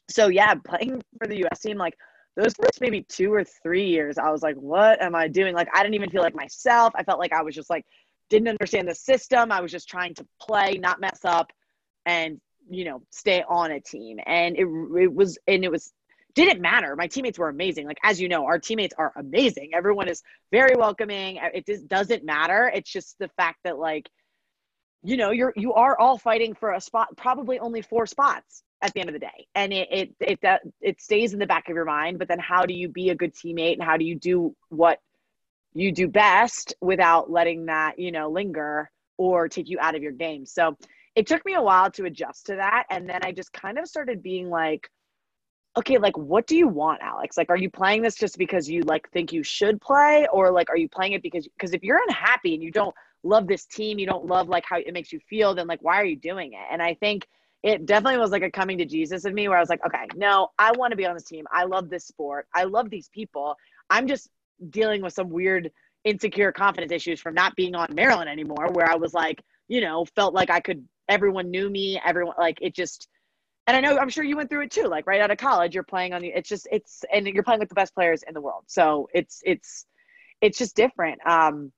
[0.09, 1.97] so yeah playing for the US team like
[2.37, 5.53] those first maybe two or three years I was like what am I doing?
[5.53, 6.93] Like I didn't even feel like myself.
[6.95, 7.85] I felt like I was just like
[8.29, 9.51] didn't understand the system.
[9.51, 11.51] I was just trying to play not mess up
[12.05, 12.39] and
[12.69, 14.17] you know stay on a team.
[14.25, 14.65] And it
[14.97, 15.91] it was and it was
[16.35, 16.95] didn't matter.
[16.95, 17.85] My teammates were amazing.
[17.85, 19.71] Like as you know, our teammates are amazing.
[19.73, 20.21] Everyone is
[20.51, 21.39] very welcoming.
[21.39, 22.71] Uh, it just doesn't matter.
[22.73, 24.09] It's just the fact that like
[25.01, 28.93] you know, you're you are all fighting for a spot, probably only four spots at
[28.93, 29.47] the end of the day.
[29.55, 32.39] And it it it that it stays in the back of your mind, but then
[32.39, 34.99] how do you be a good teammate and how do you do what
[35.73, 40.11] you do best without letting that, you know, linger or take you out of your
[40.11, 40.45] game.
[40.45, 40.77] So
[41.15, 42.85] it took me a while to adjust to that.
[42.89, 44.89] And then I just kind of started being like,
[45.79, 47.37] okay, like what do you want, Alex?
[47.37, 50.27] Like, are you playing this just because you like think you should play?
[50.31, 53.47] Or like are you playing it because because if you're unhappy and you don't love
[53.47, 56.05] this team, you don't love like how it makes you feel, then like why are
[56.05, 56.65] you doing it?
[56.71, 57.27] And I think
[57.63, 60.05] it definitely was like a coming to Jesus of me where I was like, okay,
[60.15, 61.45] no, I want to be on this team.
[61.51, 62.47] I love this sport.
[62.53, 63.55] I love these people.
[63.89, 64.29] I'm just
[64.69, 65.71] dealing with some weird
[66.05, 70.05] insecure confidence issues from not being on Maryland anymore, where I was like, you know,
[70.15, 73.09] felt like I could, everyone knew me, everyone, like it just,
[73.69, 74.87] and I know, I'm sure you went through it too.
[74.87, 77.59] Like right out of college, you're playing on the, it's just, it's, and you're playing
[77.59, 78.63] with the best players in the world.
[78.67, 79.85] So it's, it's,
[80.41, 81.25] it's just different.
[81.25, 81.71] Um,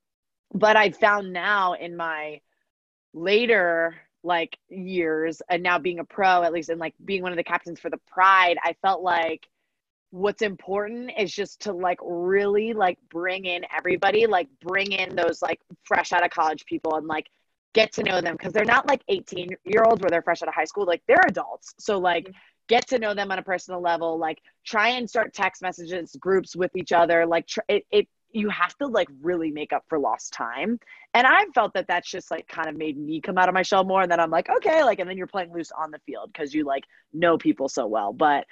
[0.53, 2.41] but I found now in my
[3.13, 7.37] later like years and now being a pro, at least, and like being one of
[7.37, 9.47] the captains for the Pride, I felt like,
[10.13, 15.41] what's important is just to like really like bring in everybody like bring in those
[15.41, 17.27] like fresh out of college people and like
[17.73, 20.47] get to know them because they're not like 18 year olds where they're fresh out
[20.47, 22.33] of high school like they're adults so like
[22.67, 26.55] get to know them on a personal level like try and start text messages groups
[26.55, 29.99] with each other like tr- it, it you have to like really make up for
[29.99, 30.79] lost time
[31.13, 33.61] and i felt that that's just like kind of made me come out of my
[33.61, 35.99] shell more and then i'm like okay like and then you're playing loose on the
[36.05, 38.45] field because you like know people so well but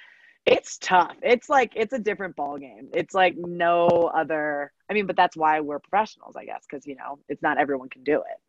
[0.46, 1.16] it's tough.
[1.22, 2.88] It's like it's a different ball game.
[2.94, 4.72] It's like no other.
[4.90, 7.88] I mean, but that's why we're professionals, I guess, because you know it's not everyone
[7.88, 8.40] can do it.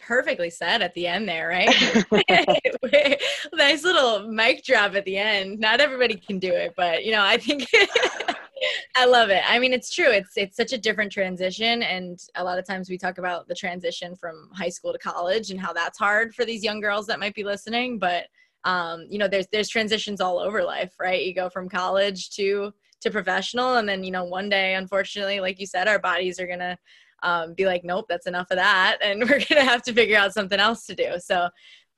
[0.00, 1.68] Perfectly said at the end there, right?
[3.54, 5.58] nice little mic drop at the end.
[5.60, 7.68] Not everybody can do it, but you know, I think
[8.96, 9.42] I love it.
[9.46, 10.10] I mean, it's true.
[10.10, 13.54] It's it's such a different transition, and a lot of times we talk about the
[13.54, 17.20] transition from high school to college and how that's hard for these young girls that
[17.20, 18.26] might be listening, but
[18.64, 22.72] um, you know there's there's transitions all over life right you go from college to
[23.00, 26.46] to professional and then you know one day unfortunately like you said our bodies are
[26.46, 26.76] gonna
[27.22, 30.32] um, be like nope that's enough of that and we're gonna have to figure out
[30.32, 31.48] something else to do so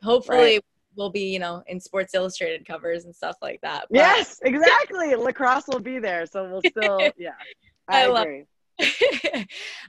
[0.03, 0.65] hopefully right.
[0.97, 5.15] we'll be you know in sports illustrated covers and stuff like that but- yes exactly
[5.15, 7.31] lacrosse will be there so we'll still yeah
[7.89, 8.45] i, I agree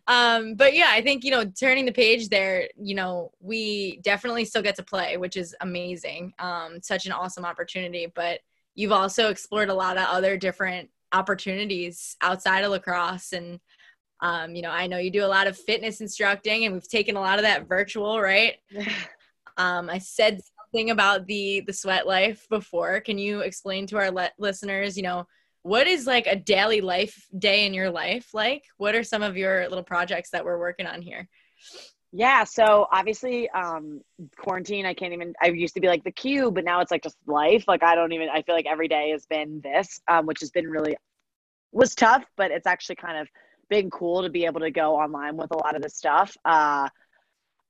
[0.08, 4.46] um, but yeah, I think, you know, turning the page there, you know, we definitely
[4.46, 6.34] still get to play, which is amazing.
[6.40, 8.08] Um, such an awesome opportunity.
[8.14, 8.40] But
[8.76, 13.34] you've also explored a lot of other different opportunities outside of lacrosse.
[13.34, 13.60] And,
[14.22, 17.16] um, you know, I know you do a lot of fitness instructing and we've taken
[17.16, 18.56] a lot of that virtual, right?
[19.58, 23.02] um, I said something about the the sweat life before.
[23.02, 25.26] Can you explain to our le- listeners, you know,
[25.64, 29.36] what is like a daily life day in your life like what are some of
[29.36, 31.28] your little projects that we're working on here
[32.12, 34.02] yeah so obviously um
[34.38, 37.02] quarantine i can't even i used to be like the queue but now it's like
[37.02, 40.26] just life like i don't even i feel like every day has been this um
[40.26, 40.96] which has been really
[41.72, 43.28] was tough but it's actually kind of
[43.74, 46.88] been cool to be able to go online with a lot of this stuff uh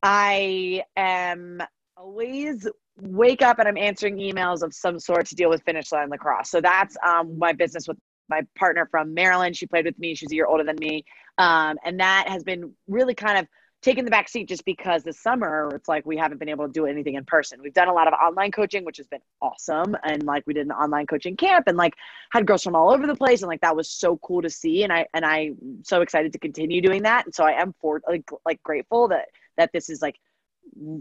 [0.02, 1.62] i am
[1.98, 6.10] always wake up and I'm answering emails of some sort to deal with finish line
[6.10, 6.50] lacrosse.
[6.50, 7.98] So that's um, my business with
[8.30, 9.56] my partner from Maryland.
[9.56, 10.16] She played with me.
[10.16, 11.04] She's a year older than me.
[11.38, 13.48] Um, and that has been really kind of
[13.84, 16.72] taking the back seat just because this summer it's like we haven't been able to
[16.72, 17.62] do anything in person.
[17.62, 19.96] We've done a lot of online coaching, which has been awesome.
[20.04, 21.94] And like we did an online coaching camp and like
[22.32, 23.42] had girls from all over the place.
[23.42, 24.84] And like that was so cool to see.
[24.84, 27.26] And I and I'm so excited to continue doing that.
[27.26, 29.28] And so I am for like like grateful that
[29.58, 30.20] that this is like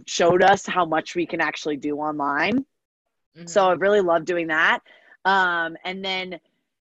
[0.07, 2.67] showed us how much we can actually do online.
[3.37, 3.47] Mm-hmm.
[3.47, 4.81] So I really love doing that.
[5.25, 6.41] Um, and then,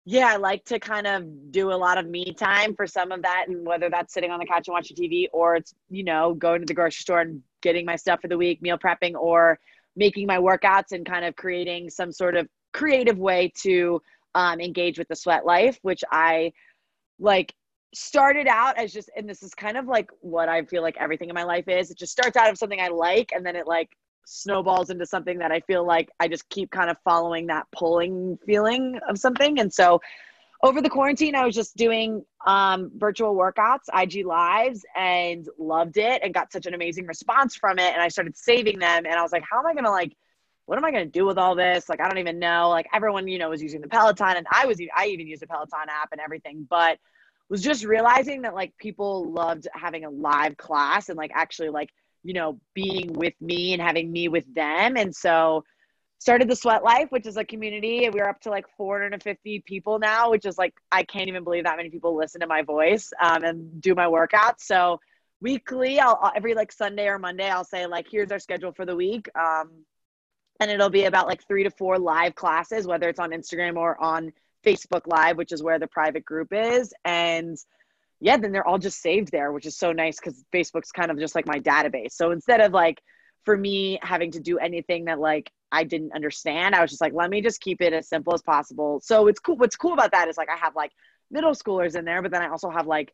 [0.08, 3.24] yeah, I like to kind of do a lot of me time for some of
[3.24, 6.36] that, and whether that's sitting on the couch and watching TV, or it's you know
[6.36, 9.60] going to the grocery store and getting my stuff for the week, meal prepping, or
[9.96, 14.00] making my workouts and kind of creating some sort of creative way to
[14.36, 16.54] um, engage with the sweat life, which I
[17.18, 17.54] like
[17.96, 21.30] started out as just and this is kind of like what I feel like everything
[21.30, 21.90] in my life is.
[21.90, 23.90] It just starts out of something I like and then it like
[24.26, 28.38] snowballs into something that I feel like I just keep kind of following that pulling
[28.46, 29.60] feeling of something.
[29.60, 30.02] And so
[30.64, 36.22] over the quarantine, I was just doing um, virtual workouts, IG lives, and loved it
[36.24, 37.94] and got such an amazing response from it.
[37.94, 40.16] And I started saving them, and I was like, how am I gonna like,
[40.66, 41.88] what am I gonna do with all this?
[41.88, 42.70] Like, I don't even know.
[42.70, 45.48] Like, everyone, you know, was using the Peloton, and I was, I even used the
[45.48, 46.98] Peloton app and everything, but
[47.50, 51.92] was just realizing that like people loved having a live class and like actually like
[52.26, 55.64] you know being with me and having me with them and so
[56.26, 58.06] started the Sweat Life, which is a community.
[58.06, 61.66] And we're up to like 450 people now, which is like I can't even believe
[61.66, 64.62] that many people listen to my voice um, and do my workouts.
[64.62, 65.00] So
[65.42, 68.96] weekly, I'll every like Sunday or Monday, I'll say like, here's our schedule for the
[68.96, 69.30] week.
[69.38, 69.70] Um,
[70.60, 74.02] and it'll be about like three to four live classes, whether it's on Instagram or
[74.02, 74.32] on
[74.66, 76.94] Facebook Live, which is where the private group is.
[77.04, 77.58] And
[78.20, 81.20] yeah, then they're all just saved there, which is so nice because Facebook's kind of
[81.20, 82.12] just like my database.
[82.14, 83.02] So instead of like
[83.44, 87.14] for me having to do anything that like I didn't understand, I was just like,
[87.14, 89.02] let me just keep it as simple as possible.
[89.04, 89.58] So it's cool.
[89.58, 90.92] What's cool about that is like I have like
[91.30, 93.14] middle schoolers in there, but then I also have like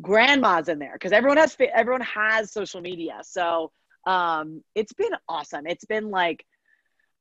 [0.00, 3.20] grandmas in there because everyone has everyone has social media.
[3.22, 3.70] So
[4.06, 5.66] um, it's been awesome.
[5.66, 6.44] It's been like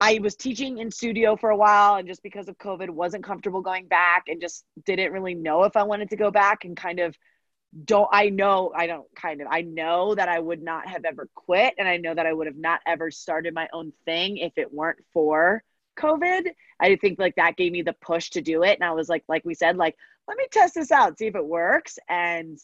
[0.01, 3.61] I was teaching in studio for a while and just because of COVID wasn't comfortable
[3.61, 6.99] going back and just didn't really know if I wanted to go back and kind
[6.99, 7.15] of
[7.85, 11.29] don't I know I don't kind of I know that I would not have ever
[11.35, 14.53] quit and I know that I would have not ever started my own thing if
[14.57, 15.63] it weren't for
[15.99, 16.49] COVID.
[16.79, 19.23] I think like that gave me the push to do it and I was like
[19.29, 19.95] like we said like
[20.27, 22.57] let me test this out see if it works and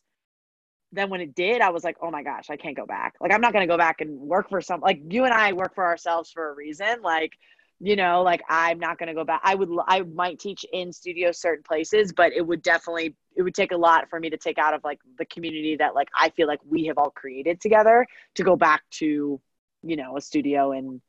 [0.91, 3.15] then when it did, I was like, oh my gosh, I can't go back.
[3.19, 5.53] Like, I'm not going to go back and work for some, like, you and I
[5.53, 7.01] work for ourselves for a reason.
[7.01, 7.33] Like,
[7.79, 9.41] you know, like, I'm not going to go back.
[9.43, 13.53] I would, I might teach in studio certain places, but it would definitely, it would
[13.53, 16.29] take a lot for me to take out of like the community that, like, I
[16.29, 19.39] feel like we have all created together to go back to,
[19.83, 21.01] you know, a studio and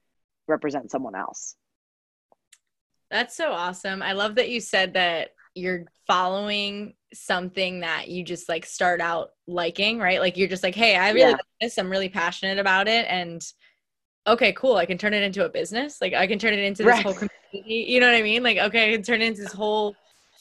[0.46, 1.54] represent someone else.
[3.10, 4.02] That's so awesome.
[4.02, 9.30] I love that you said that you're following something that you just like start out
[9.46, 10.20] liking, right?
[10.20, 11.32] Like you're just like, hey, I really yeah.
[11.32, 11.78] like this.
[11.78, 13.06] I'm really passionate about it.
[13.08, 13.42] And
[14.26, 14.76] okay, cool.
[14.76, 16.00] I can turn it into a business.
[16.00, 17.02] Like I can turn it into this right.
[17.02, 17.14] whole
[17.52, 17.86] community.
[17.90, 18.42] You know what I mean?
[18.42, 19.94] Like, okay, I can turn it into this whole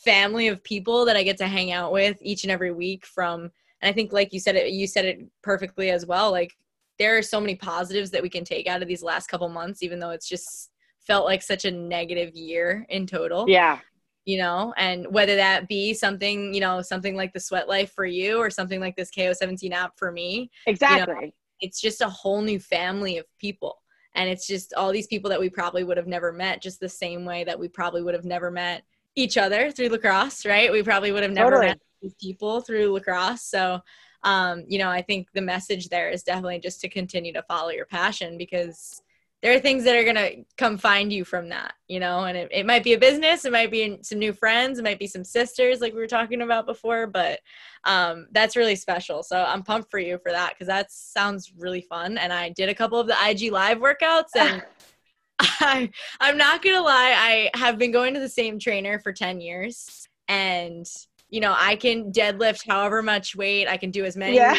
[0.04, 3.52] family of people that I get to hang out with each and every week from
[3.82, 6.32] and I think like you said it you said it perfectly as well.
[6.32, 6.56] Like
[6.98, 9.84] there are so many positives that we can take out of these last couple months,
[9.84, 10.70] even though it's just
[11.06, 13.50] felt like such a negative year in total.
[13.50, 13.80] Yeah
[14.28, 18.06] you know, and whether that be something, you know, something like the sweat life for
[18.06, 20.52] you or something like this KO17 app for me.
[20.66, 21.16] Exactly.
[21.16, 23.82] You know, it's just a whole new family of people.
[24.16, 26.90] And it's just all these people that we probably would have never met, just the
[26.90, 28.84] same way that we probably would have never met
[29.16, 30.74] each other through lacrosse, right?
[30.74, 31.68] We probably would have never totally.
[31.68, 33.44] met these people through lacrosse.
[33.44, 33.80] So,
[34.24, 37.70] um, you know, I think the message there is definitely just to continue to follow
[37.70, 39.02] your passion because
[39.44, 42.36] there are things that are going to come find you from that, you know, and
[42.36, 45.06] it, it might be a business, it might be some new friends, it might be
[45.06, 47.40] some sisters like we were talking about before, but
[47.84, 49.22] um, that's really special.
[49.22, 52.18] So I'm pumped for you for that because that sounds really fun.
[52.18, 54.64] And I did a couple of the IG live workouts and
[55.40, 59.14] I, I'm not going to lie, I have been going to the same trainer for
[59.14, 60.86] 10 years and
[61.30, 64.56] you know, I can deadlift however much weight, I can do as many yeah.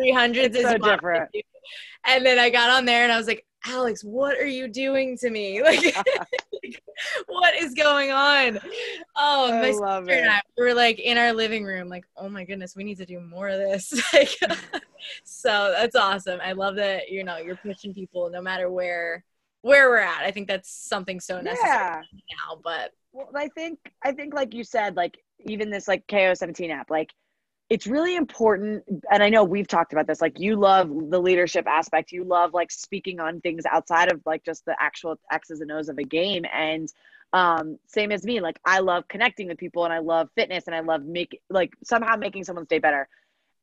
[0.00, 1.30] 300s as so different.
[2.04, 5.16] And then I got on there and I was like, Alex, what are you doing
[5.18, 5.62] to me?
[6.60, 6.82] Like,
[7.28, 8.58] what is going on?
[9.16, 10.20] Oh, I my sister it.
[10.22, 13.06] and I were like in our living room, like, oh my goodness, we need to
[13.06, 14.02] do more of this.
[14.12, 14.36] like,
[15.24, 16.40] so that's awesome.
[16.42, 19.24] I love that you know you're pushing people no matter where
[19.62, 20.22] where we're at.
[20.22, 22.00] I think that's something so necessary yeah.
[22.12, 22.60] now.
[22.62, 26.90] But well, I think I think like you said, like even this like KO17 app,
[26.90, 27.12] like
[27.70, 31.66] it's really important and i know we've talked about this like you love the leadership
[31.66, 32.12] aspect.
[32.12, 35.88] You love like speaking on things outside of like just the actual x's and o's
[35.88, 36.44] of a game.
[36.52, 36.92] And
[37.34, 40.74] um same as me like i love connecting with people and i love fitness and
[40.74, 43.06] i love make like somehow making someone's day better.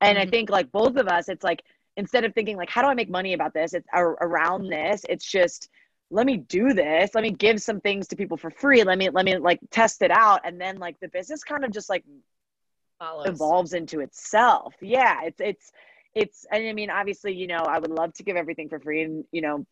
[0.02, 0.28] And mm-hmm.
[0.28, 1.64] i think like both of us it's like
[1.98, 3.74] instead of thinking like how do i make money about this?
[3.74, 5.06] It's around this.
[5.10, 5.70] It's just
[6.12, 7.16] let me do this.
[7.16, 8.84] Let me give some things to people for free.
[8.84, 10.42] Let me let me like test it out.
[10.44, 12.04] And then like the business kind of just like
[13.00, 13.28] Follows.
[13.28, 14.74] evolves into itself.
[14.82, 15.72] Yeah, it's it's
[16.14, 19.04] it's and I mean obviously, you know, I would love to give everything for free
[19.04, 19.66] and, you know,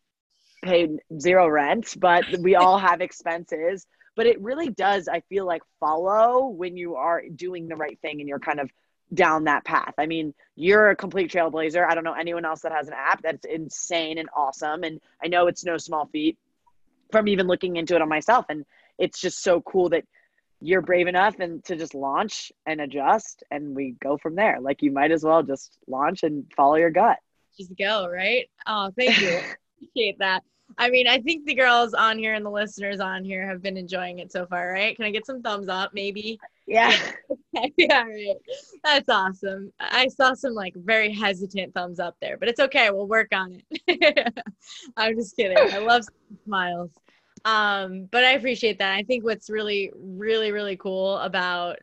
[0.63, 3.86] pay zero rent, but we all have expenses.
[4.15, 8.19] But it really does, I feel like, follow when you are doing the right thing
[8.19, 8.69] and you're kind of
[9.13, 9.93] down that path.
[9.97, 11.88] I mean, you're a complete trailblazer.
[11.88, 14.84] I don't know anyone else that has an app that's insane and awesome.
[14.84, 16.38] And I know it's no small feat
[17.11, 18.45] from even looking into it on myself.
[18.49, 18.65] And
[18.97, 20.03] it's just so cool that
[20.64, 24.59] you're brave enough and to just launch and adjust and we go from there.
[24.61, 27.18] Like you might as well just launch and follow your gut.
[27.57, 28.49] Just go right?
[28.66, 29.39] Oh thank you.
[29.78, 30.43] Appreciate that.
[30.78, 33.78] I mean i think the girls on here and the listeners on here have been
[33.78, 34.95] enjoying it so far right?
[34.95, 36.39] Can i get some thumbs up maybe?
[36.66, 36.95] Yeah.
[37.78, 38.38] Yeah right.
[38.84, 39.72] That's awesome.
[39.80, 42.89] I saw some like very hesitant thumbs up there but it's okay.
[42.89, 44.34] We'll work on it.
[44.97, 45.57] I'm just kidding.
[45.57, 46.05] I love
[46.45, 46.89] smiles
[47.45, 48.93] um, but I appreciate that.
[48.93, 51.77] I think what's really, really, really cool about,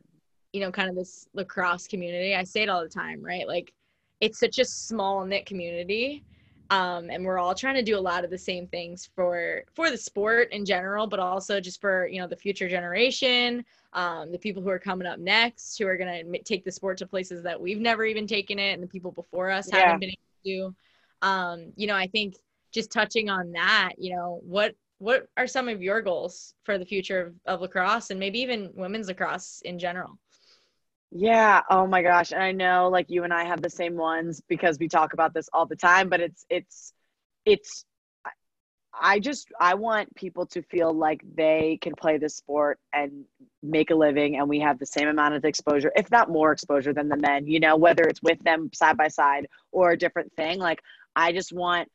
[0.52, 3.46] you know, kind of this lacrosse community, I say it all the time, right?
[3.46, 3.72] Like
[4.20, 6.24] it's such a small knit community
[6.70, 9.90] um, and we're all trying to do a lot of the same things for for
[9.90, 14.38] the sport in general but also just for you know the future generation um, the
[14.38, 17.42] people who are coming up next who are going to take the sport to places
[17.42, 19.80] that we've never even taken it and the people before us yeah.
[19.80, 22.36] haven't been able to um, you know i think
[22.72, 26.86] just touching on that you know what what are some of your goals for the
[26.86, 30.18] future of, of lacrosse and maybe even women's lacrosse in general
[31.12, 31.62] yeah.
[31.68, 32.32] Oh my gosh.
[32.32, 35.34] And I know like you and I have the same ones because we talk about
[35.34, 36.92] this all the time, but it's, it's,
[37.44, 37.84] it's,
[39.03, 43.24] I just, I want people to feel like they can play this sport and
[43.62, 46.92] make a living and we have the same amount of exposure, if not more exposure
[46.92, 50.32] than the men, you know, whether it's with them side by side or a different
[50.36, 50.59] thing.
[50.59, 50.80] Like,
[51.16, 51.88] I just want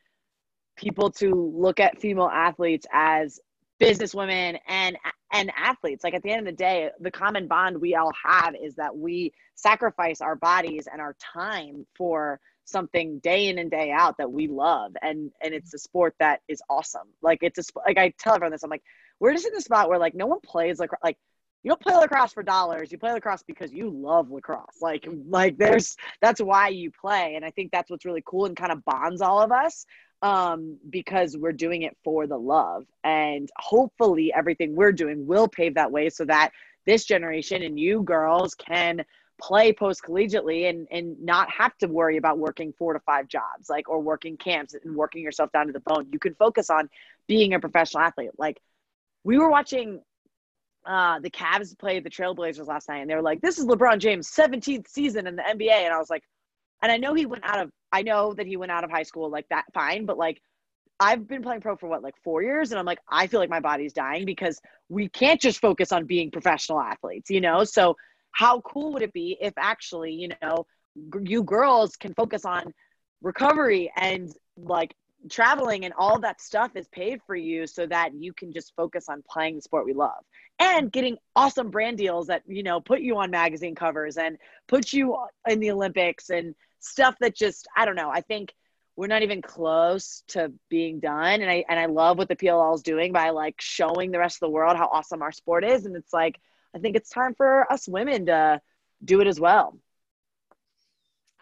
[0.75, 3.39] people to look at female athletes as
[3.79, 4.97] businesswomen and
[5.33, 6.03] and athletes.
[6.03, 8.95] Like at the end of the day the common bond we all have is that
[8.95, 14.31] we sacrifice our bodies and our time for something day in and day out that
[14.31, 14.93] we love.
[15.01, 17.07] And and it's a sport that is awesome.
[17.21, 18.83] Like it's a like i tell everyone this i'm like
[19.19, 21.17] we're just in the spot where like no one plays like like
[21.63, 22.91] you don't play lacrosse for dollars.
[22.91, 24.81] You play lacrosse because you love lacrosse.
[24.81, 27.35] Like like there's that's why you play.
[27.35, 29.85] And i think that's what's really cool and kind of bonds all of us
[30.25, 32.87] um, because we're doing it for the love.
[33.03, 36.49] And hopefully, everything we're doing will pave that way so that
[36.87, 39.05] this generation and you girls can
[39.39, 43.69] play post collegiately and, and not have to worry about working four to five jobs,
[43.69, 46.07] like, or working camps and working yourself down to the bone.
[46.11, 46.89] You can focus on
[47.27, 48.31] being a professional athlete.
[48.39, 48.59] Like,
[49.23, 50.01] we were watching
[50.87, 53.99] uh, the Cavs play the Trailblazers last night, and they were like, "This is LeBron
[53.99, 56.23] James' 17th season in the NBA," and I was like,
[56.81, 59.03] and I know he went out of I know that he went out of high
[59.03, 60.41] school like that fine, but like
[60.99, 63.49] I've been playing pro for what like 4 years and I'm like I feel like
[63.49, 64.59] my body's dying because
[64.89, 67.63] we can't just focus on being professional athletes, you know?
[67.63, 67.95] So
[68.31, 70.65] how cool would it be if actually, you know,
[71.21, 72.73] you girls can focus on
[73.21, 74.93] recovery and like
[75.29, 79.05] traveling and all that stuff is paid for you so that you can just focus
[79.09, 80.23] on playing the sport we love
[80.59, 84.93] and getting awesome brand deals that you know put you on magazine covers and put
[84.93, 85.17] you
[85.47, 86.53] in the olympics and
[86.85, 88.09] stuff that just I don't know.
[88.09, 88.53] I think
[88.95, 92.75] we're not even close to being done, and I and I love what the PLL
[92.75, 95.85] is doing by like showing the rest of the world how awesome our sport is,
[95.85, 96.39] and it's like
[96.75, 98.61] I think it's time for us women to
[99.03, 99.77] do it as well.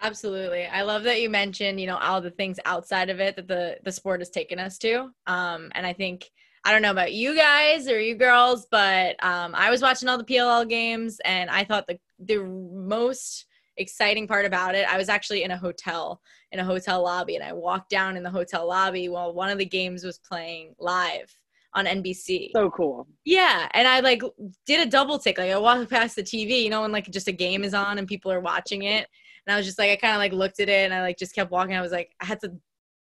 [0.03, 0.65] Absolutely.
[0.65, 3.77] I love that you mentioned, you know, all the things outside of it that the
[3.83, 5.09] the sport has taken us to.
[5.27, 6.29] Um, and I think
[6.65, 10.17] I don't know about you guys or you girls, but um, I was watching all
[10.17, 13.45] the PLL games and I thought the the most
[13.77, 17.43] exciting part about it, I was actually in a hotel, in a hotel lobby, and
[17.43, 21.35] I walked down in the hotel lobby while one of the games was playing live
[21.73, 22.49] on NBC.
[22.55, 23.07] So cool.
[23.25, 24.21] Yeah, and I like
[24.65, 25.37] did a double take.
[25.37, 27.97] Like I walked past the TV, you know, when like just a game is on
[27.97, 29.07] and people are watching it,
[29.45, 31.17] and I was just like, I kind of like looked at it and I like
[31.17, 31.75] just kept walking.
[31.75, 32.53] I was like, I had to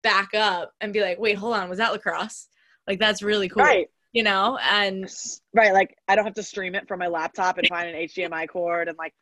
[0.03, 2.49] back up and be like, wait, hold on, was that lacrosse?
[2.86, 3.62] Like that's really cool.
[3.62, 3.88] Right.
[4.12, 5.11] You know, and
[5.55, 8.47] right, like I don't have to stream it from my laptop and find an HDMI
[8.49, 9.14] cord and like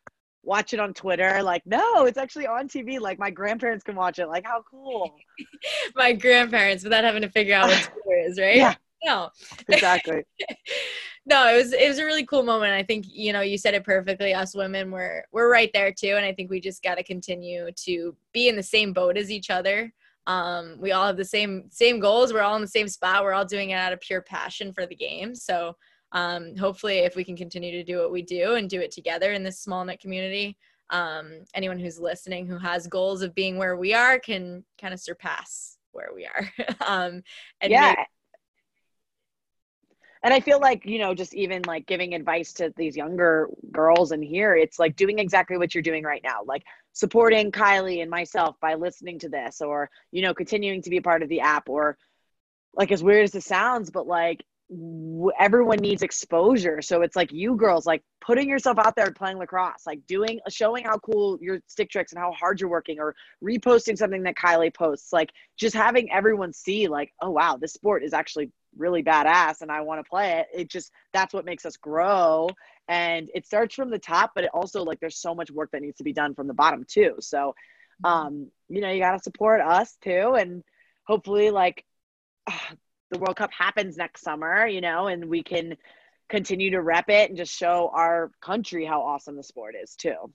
[0.43, 1.43] watch it on Twitter.
[1.43, 3.01] Like, no, it's actually on TV.
[3.01, 4.27] Like, my grandparents can watch it.
[4.27, 5.15] Like, how cool.
[5.95, 8.57] my grandparents, without having to figure out what Twitter is, right?
[8.57, 8.75] Yeah.
[9.05, 9.31] No.
[9.69, 10.25] Exactly.
[11.27, 12.73] no, it was it was a really cool moment.
[12.73, 14.35] I think you know you said it perfectly.
[14.35, 17.71] Us women, we're we're right there too, and I think we just got to continue
[17.85, 19.93] to be in the same boat as each other.
[20.27, 22.33] Um, we all have the same same goals.
[22.33, 23.25] We're all in the same spot.
[23.25, 25.35] We're all doing it out of pure passion for the game.
[25.35, 25.77] So
[26.13, 29.33] um, hopefully if we can continue to do what we do and do it together
[29.33, 30.57] in this small knit community
[30.91, 35.01] um, anyone who's listening who has goals of being where we are can kind of
[35.01, 36.51] surpass where we are
[36.87, 37.23] um,
[37.61, 37.95] and yeah
[40.23, 44.13] and i feel like you know just even like giving advice to these younger girls
[44.13, 48.11] in here it's like doing exactly what you're doing right now like supporting kylie and
[48.11, 51.41] myself by listening to this or you know continuing to be a part of the
[51.41, 51.97] app or
[52.75, 54.45] like as weird as it sounds but like
[55.39, 56.81] everyone needs exposure.
[56.81, 60.85] So it's like you girls, like putting yourself out there playing lacrosse, like doing, showing
[60.85, 64.73] how cool your stick tricks and how hard you're working, or reposting something that Kylie
[64.73, 69.63] posts, like just having everyone see, like, oh wow, this sport is actually really badass
[69.63, 70.47] and I want to play it.
[70.55, 72.49] It just, that's what makes us grow.
[72.89, 75.83] And it starts from the top, but it also, like, there's so much work that
[75.83, 77.15] needs to be done from the bottom too.
[77.21, 77.55] So,
[78.05, 78.07] mm-hmm.
[78.07, 80.35] um, you know, you got to support us too.
[80.35, 80.63] And
[81.05, 81.85] hopefully, like,
[83.11, 85.77] the World Cup happens next summer, you know, and we can
[86.29, 90.33] continue to rep it and just show our country how awesome the sport is too.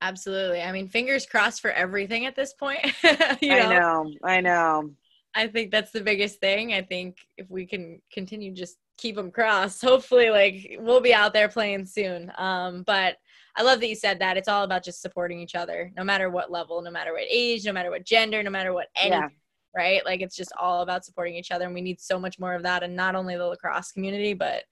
[0.00, 0.60] Absolutely.
[0.60, 2.80] I mean, fingers crossed for everything at this point.
[3.40, 3.56] you know?
[3.56, 4.12] I know.
[4.22, 4.90] I know.
[5.38, 6.72] I think that's the biggest thing.
[6.72, 11.32] I think if we can continue just keep them crossed, hopefully like we'll be out
[11.32, 12.32] there playing soon.
[12.36, 13.16] Um, but
[13.54, 14.36] I love that you said that.
[14.36, 17.64] It's all about just supporting each other, no matter what level, no matter what age,
[17.64, 19.28] no matter what gender, no matter what any yeah.
[19.76, 20.04] right?
[20.04, 22.64] Like it's just all about supporting each other and we need so much more of
[22.64, 24.64] that and not only the lacrosse community, but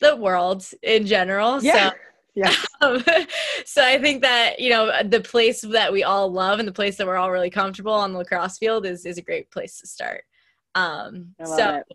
[0.00, 1.62] the world in general.
[1.62, 1.90] Yeah.
[1.90, 1.96] So
[2.34, 2.54] yeah.
[2.82, 3.04] Um,
[3.64, 6.96] so I think that you know the place that we all love and the place
[6.96, 9.86] that we're all really comfortable on the lacrosse field is is a great place to
[9.86, 10.24] start.
[10.74, 11.86] Um, so it.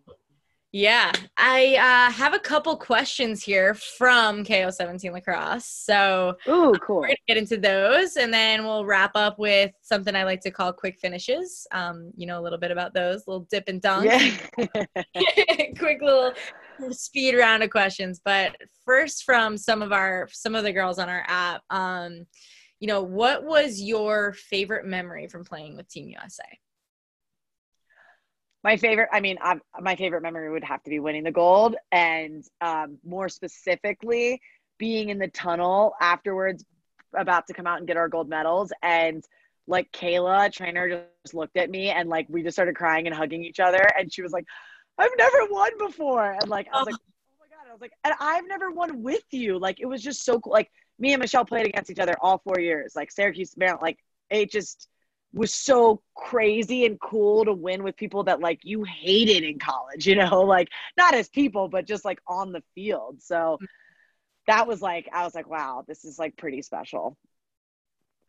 [0.72, 5.66] yeah, I uh, have a couple questions here from KO17 Lacrosse.
[5.66, 7.02] So ooh, cool.
[7.02, 10.52] We're gonna get into those, and then we'll wrap up with something I like to
[10.52, 11.68] call quick finishes.
[11.74, 14.06] Um, you know a little bit about those, little dip and dunk.
[14.06, 14.66] Yeah.
[15.78, 16.32] quick little
[16.92, 18.22] speed round of questions.
[18.24, 18.56] But
[18.86, 22.26] first, from some of our some of the girls on our app, um,
[22.80, 26.44] you know, what was your favorite memory from playing with Team USA?
[28.64, 31.76] My favorite, I mean, I'm, my favorite memory would have to be winning the gold,
[31.92, 34.42] and um, more specifically,
[34.78, 36.66] being in the tunnel afterwards,
[37.16, 39.24] about to come out and get our gold medals, and
[39.68, 43.44] like Kayla, Treanor, just looked at me and like we just started crying and hugging
[43.44, 44.46] each other, and she was like,
[44.98, 46.32] I've never won before.
[46.32, 46.92] And like, I was oh.
[46.92, 47.70] like, oh my God.
[47.70, 49.60] I was like, and I've never won with you.
[49.60, 50.54] Like, it was just so cool.
[50.54, 52.96] Like, me and Michelle played against each other all four years.
[52.96, 54.88] Like, Syracuse, Maryland, like, it just
[55.34, 60.08] was so crazy and cool to win with people that like you hated in college,
[60.08, 63.22] you know, like not as people, but just like on the field.
[63.22, 63.60] So
[64.48, 67.18] that was like, I was like, wow, this is like pretty special.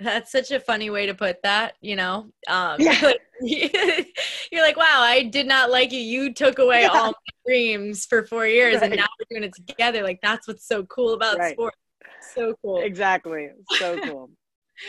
[0.00, 2.30] That's such a funny way to put that, you know.
[2.48, 3.12] Um, yeah.
[3.40, 6.00] you're like, wow, I did not like you.
[6.00, 6.88] You took away yeah.
[6.88, 8.84] all my dreams for four years, right.
[8.84, 10.02] and now we're doing it together.
[10.02, 11.52] Like that's what's so cool about right.
[11.52, 11.76] sports.
[12.34, 12.80] So cool.
[12.80, 13.50] Exactly.
[13.78, 14.30] So cool.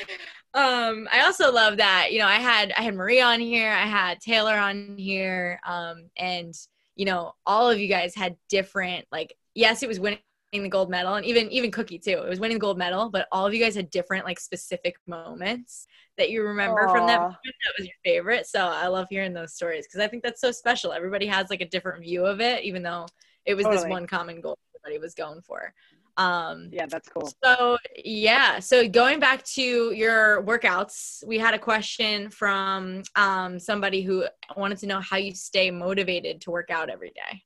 [0.54, 2.12] um, I also love that.
[2.12, 3.72] You know, I had I had Marie on here.
[3.72, 5.60] I had Taylor on here.
[5.66, 6.54] Um, and
[6.96, 9.36] you know, all of you guys had different like.
[9.56, 10.20] Yes, it was winning
[10.52, 12.12] the gold medal and even even cookie too.
[12.24, 14.96] It was winning the gold medal but all of you guys had different like specific
[15.08, 15.86] moments
[16.18, 16.92] that you remember Aww.
[16.92, 18.48] from that moment that was your favorite.
[18.48, 20.92] So i love hearing those stories because i think that's so special.
[20.92, 23.06] Everybody has like a different view of it even though
[23.46, 23.84] it was totally.
[23.84, 25.74] this one common goal everybody was going for.
[26.18, 27.32] Um yeah that's cool.
[27.44, 28.60] so yeah.
[28.60, 34.26] So going back to your workouts we had a question from um somebody who
[34.58, 37.44] wanted to know how you stay motivated to work out every day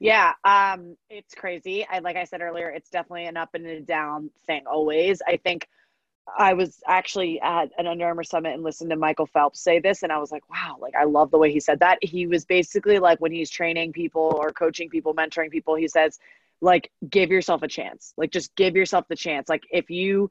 [0.00, 1.86] yeah, um, it's crazy.
[1.90, 5.20] I like I said earlier, it's definitely an up and a down thing always.
[5.26, 5.68] I think
[6.36, 10.02] I was actually at an Under Armour summit and listened to Michael Phelps say this,
[10.02, 11.98] and I was like, wow, like I love the way he said that.
[12.02, 16.18] He was basically like when he's training people or coaching people, mentoring people, he says,
[16.60, 18.12] like, give yourself a chance.
[18.16, 19.48] Like, just give yourself the chance.
[19.48, 20.30] Like, if you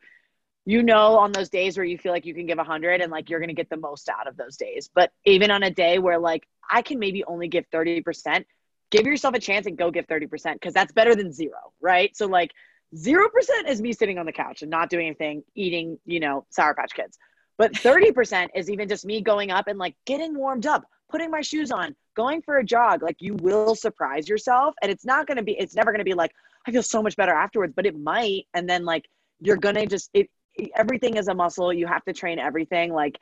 [0.66, 3.10] you know on those days where you feel like you can give a 100 and
[3.10, 5.72] like you're going to get the most out of those days but even on a
[5.72, 8.44] day where like i can maybe only give 30%
[8.92, 12.16] give yourself a chance and go give 30% because that's better than zero, right?
[12.16, 12.52] So, like,
[12.96, 13.28] 0%
[13.68, 16.94] is me sitting on the couch and not doing anything, eating, you know, Sour Patch
[16.94, 17.18] Kids.
[17.58, 21.42] But 30% is even just me going up and like getting warmed up, putting my
[21.42, 23.02] shoes on, going for a jog.
[23.02, 24.76] Like, you will surprise yourself.
[24.82, 26.32] And it's not going to be, it's never going to be like,
[26.68, 28.46] I feel so much better afterwards, but it might.
[28.54, 29.06] And then, like,
[29.40, 30.30] you're going to just, it,
[30.76, 31.74] everything is a muscle.
[31.74, 32.94] You have to train everything.
[32.94, 33.18] Like,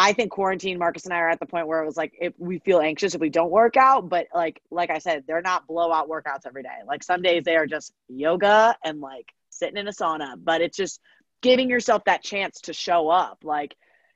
[0.00, 2.32] I think quarantine, Marcus and I are at the point where it was like if
[2.38, 5.66] we feel anxious if we don't work out, but like like I said, they're not
[5.66, 6.68] blowout workouts every day.
[6.86, 10.76] Like some days they are just yoga and like sitting in a sauna, but it's
[10.76, 11.00] just
[11.42, 13.40] giving yourself that chance to show up.
[13.42, 13.74] Like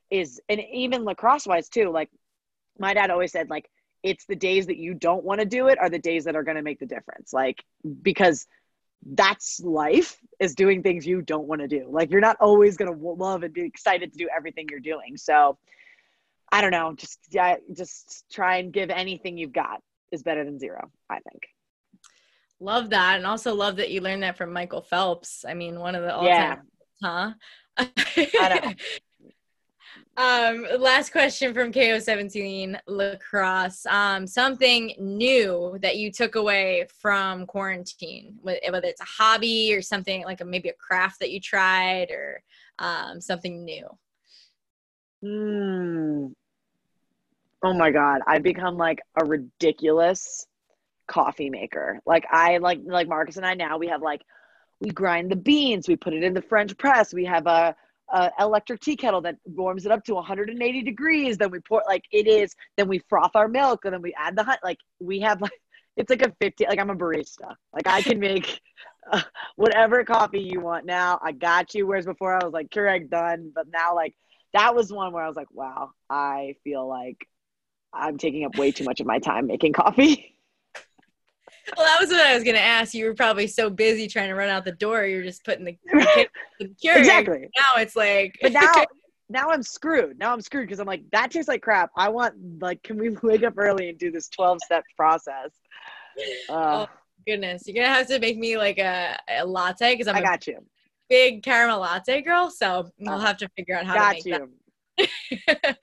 [0.08, 1.90] is and even lacrosse wise too.
[1.90, 2.10] Like
[2.78, 3.68] my dad always said, like
[4.04, 6.44] it's the days that you don't want to do it are the days that are
[6.44, 7.32] going to make the difference.
[7.32, 7.64] Like
[8.02, 8.46] because
[9.05, 11.86] that's life is doing things you don't want to do.
[11.90, 15.16] Like you're not always going to love and be excited to do everything you're doing.
[15.16, 15.59] So
[16.50, 19.80] I don't know, just yeah, just try and give anything you've got
[20.12, 21.42] is better than zero, I think.
[22.61, 23.16] Love that.
[23.16, 25.44] And also love that you learned that from Michael Phelps.
[25.48, 26.62] I mean, one of the all-time,
[27.03, 27.03] yeah.
[27.03, 27.32] huh?
[27.78, 28.72] I know.
[30.16, 33.86] Um, last question from KO17 lacrosse.
[33.86, 40.24] Um, something new that you took away from quarantine, whether it's a hobby or something
[40.24, 42.42] like a, maybe a craft that you tried or
[42.78, 43.86] um, something new.
[45.22, 46.26] Hmm.
[47.62, 48.20] Oh my God.
[48.26, 50.46] I've become like a ridiculous
[51.06, 52.00] coffee maker.
[52.04, 54.22] Like I like like Marcus and I now we have like
[54.80, 57.74] we grind the beans, we put it in the French press, we have a
[58.38, 61.38] electric tea kettle that warms it up to 180 degrees.
[61.38, 62.54] Then we pour like it is.
[62.76, 64.58] Then we froth our milk, and then we add the hot.
[64.62, 65.52] Like we have like
[65.96, 66.66] it's like a 50.
[66.66, 67.54] Like I'm a barista.
[67.72, 68.60] Like I can make
[69.10, 69.22] uh,
[69.56, 71.18] whatever coffee you want now.
[71.22, 71.86] I got you.
[71.86, 74.14] Whereas before I was like Keurig done, but now like
[74.52, 77.26] that was one where I was like, wow, I feel like
[77.92, 80.28] I'm taking up way too much of my time making coffee.
[81.76, 82.94] Well, that was what I was going to ask.
[82.94, 85.78] You were probably so busy trying to run out the door, you're just putting the,
[86.58, 87.48] the exactly.
[87.56, 88.72] Now it's like, but now
[89.28, 90.18] now I'm screwed.
[90.18, 91.90] Now I'm screwed because I'm like that tastes like crap.
[91.96, 95.50] I want like, can we wake up early and do this 12 step process?
[96.48, 96.86] Uh, oh
[97.26, 100.16] goodness, you're gonna have to make me like a, a latte because I'm.
[100.16, 100.58] I got you.
[101.08, 104.26] Big caramel latte girl, so we'll uh, have to figure out how got to make
[104.26, 105.06] you.
[105.46, 105.78] that.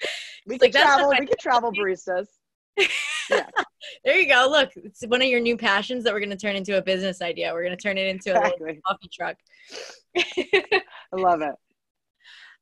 [0.47, 1.09] we can like, travel.
[1.09, 2.27] We can travel baristas.
[3.29, 3.49] Yeah.
[4.05, 4.47] there you go.
[4.49, 7.21] Look, it's one of your new passions that we're going to turn into a business
[7.21, 7.53] idea.
[7.53, 8.71] We're going to turn it into exactly.
[8.71, 9.37] a coffee truck.
[10.17, 10.81] I
[11.13, 11.55] love it.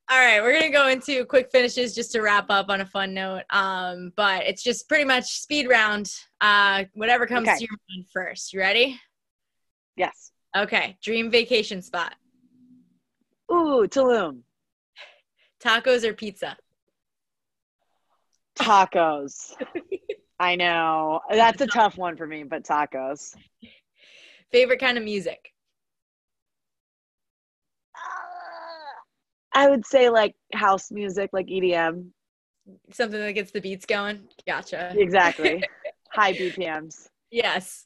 [0.09, 3.13] All right, we're gonna go into quick finishes just to wrap up on a fun
[3.13, 3.43] note.
[3.49, 6.09] Um, but it's just pretty much speed round.
[6.39, 7.57] Uh, whatever comes okay.
[7.57, 8.53] to your mind first.
[8.53, 8.97] You ready?
[9.97, 10.32] Yes.
[10.55, 10.97] Okay.
[11.03, 12.15] Dream vacation spot.
[13.51, 14.43] Ooh, Tulum.
[15.61, 16.55] Tacos or pizza?
[18.57, 19.53] Tacos.
[20.39, 21.21] I know.
[21.29, 23.35] That's a tough one for me, but tacos.
[24.51, 25.53] Favorite kind of music?
[29.53, 32.09] I would say like house music, like EDM.
[32.91, 34.19] Something that gets the beats going.
[34.45, 34.93] Gotcha.
[34.95, 35.63] Exactly.
[36.11, 37.09] High BPMs.
[37.31, 37.85] Yes.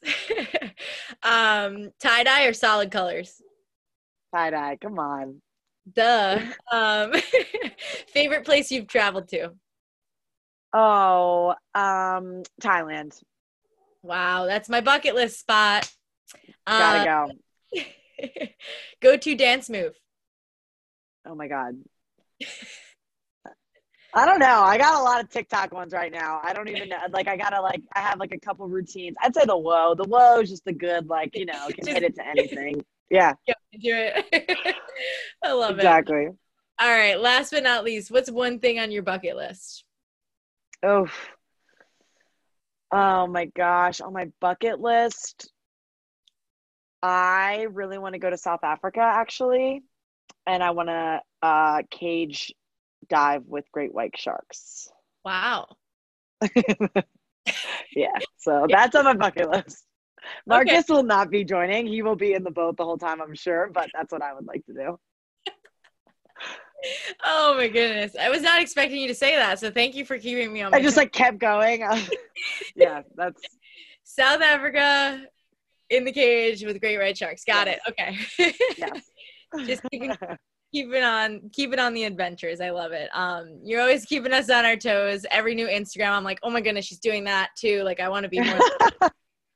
[1.22, 3.40] um, tie dye or solid colors?
[4.34, 4.76] Tie dye.
[4.82, 5.40] Come on.
[5.90, 6.40] Duh.
[6.70, 7.12] Um,
[8.08, 9.52] favorite place you've traveled to?
[10.72, 13.20] Oh, um, Thailand.
[14.02, 15.90] Wow, that's my bucket list spot.
[16.66, 17.28] Gotta uh,
[17.74, 17.82] go.
[19.00, 19.94] go to dance move.
[21.26, 21.76] Oh my god.
[24.14, 24.62] I don't know.
[24.62, 26.38] I got a lot of TikTok ones right now.
[26.42, 26.98] I don't even know.
[27.10, 29.16] Like, I gotta like, I have like a couple routines.
[29.22, 29.94] I'd say the whoa.
[29.94, 32.84] The whoa is just the good, like you know, can hit it to anything.
[33.10, 33.34] Yeah.
[33.46, 34.76] Do it.
[35.42, 36.16] I love exactly.
[36.16, 36.20] it.
[36.20, 36.38] Exactly.
[36.80, 37.18] All right.
[37.18, 39.84] Last but not least, what's one thing on your bucket list?
[40.82, 41.08] Oh.
[42.90, 44.00] Oh my gosh.
[44.00, 45.50] On my bucket list,
[47.02, 49.82] I really want to go to South Africa actually
[50.46, 52.52] and I want to uh, cage
[53.08, 54.88] dive with great white sharks.
[55.24, 55.68] Wow.
[57.94, 59.84] yeah, so that's on my bucket list.
[60.46, 60.84] Marcus okay.
[60.88, 61.86] will not be joining.
[61.86, 64.32] He will be in the boat the whole time, I'm sure, but that's what I
[64.34, 64.98] would like to do.
[67.24, 68.14] Oh my goodness.
[68.20, 69.58] I was not expecting you to say that.
[69.58, 71.80] So thank you for keeping me on I just like kept going.
[72.76, 73.42] yeah, that's
[74.04, 75.24] South Africa
[75.90, 77.44] in the cage with great red sharks.
[77.44, 77.80] Got yes.
[77.86, 77.90] it.
[77.90, 78.52] Okay.
[78.78, 79.02] yes
[79.66, 80.16] just keeping
[80.72, 82.60] keeping on keeping on the adventures.
[82.60, 83.10] I love it.
[83.12, 85.26] Um, you're always keeping us on our toes.
[85.30, 87.82] Every new Instagram, I'm like, oh my goodness, she's doing that too.
[87.82, 88.58] Like I want to be more.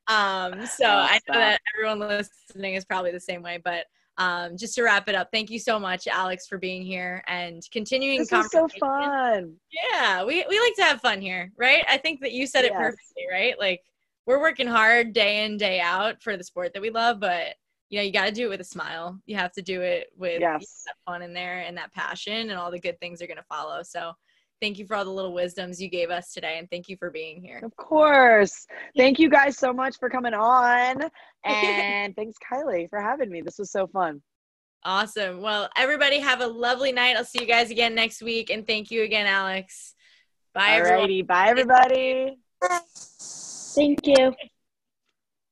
[0.08, 3.86] um, so I know that everyone listening is probably the same way, but
[4.18, 7.62] um, just to wrap it up, thank you so much, Alex, for being here and
[7.70, 8.18] continuing.
[8.18, 9.54] This is so fun.
[9.70, 11.84] Yeah, we we like to have fun here, right?
[11.88, 12.80] I think that you said it yes.
[12.80, 13.58] perfectly, right?
[13.58, 13.82] Like
[14.26, 17.54] we're working hard day in day out for the sport that we love, but
[17.88, 20.08] you know you got to do it with a smile you have to do it
[20.16, 20.82] with yes.
[20.86, 23.44] that fun in there and that passion and all the good things are going to
[23.44, 24.12] follow so
[24.60, 27.10] thank you for all the little wisdoms you gave us today and thank you for
[27.10, 27.60] being here.
[27.62, 28.66] Of course.
[28.96, 31.02] Thank you guys so much for coming on
[31.44, 33.40] and thanks kylie for having me.
[33.40, 34.22] This was so fun.
[34.84, 35.40] Awesome.
[35.40, 37.16] Well everybody have a lovely night.
[37.16, 39.94] I'll see you guys again next week and thank you again alex.
[40.54, 41.26] Bye Alrighty, everyone.
[41.26, 42.36] bye everybody.
[43.74, 44.34] Thank you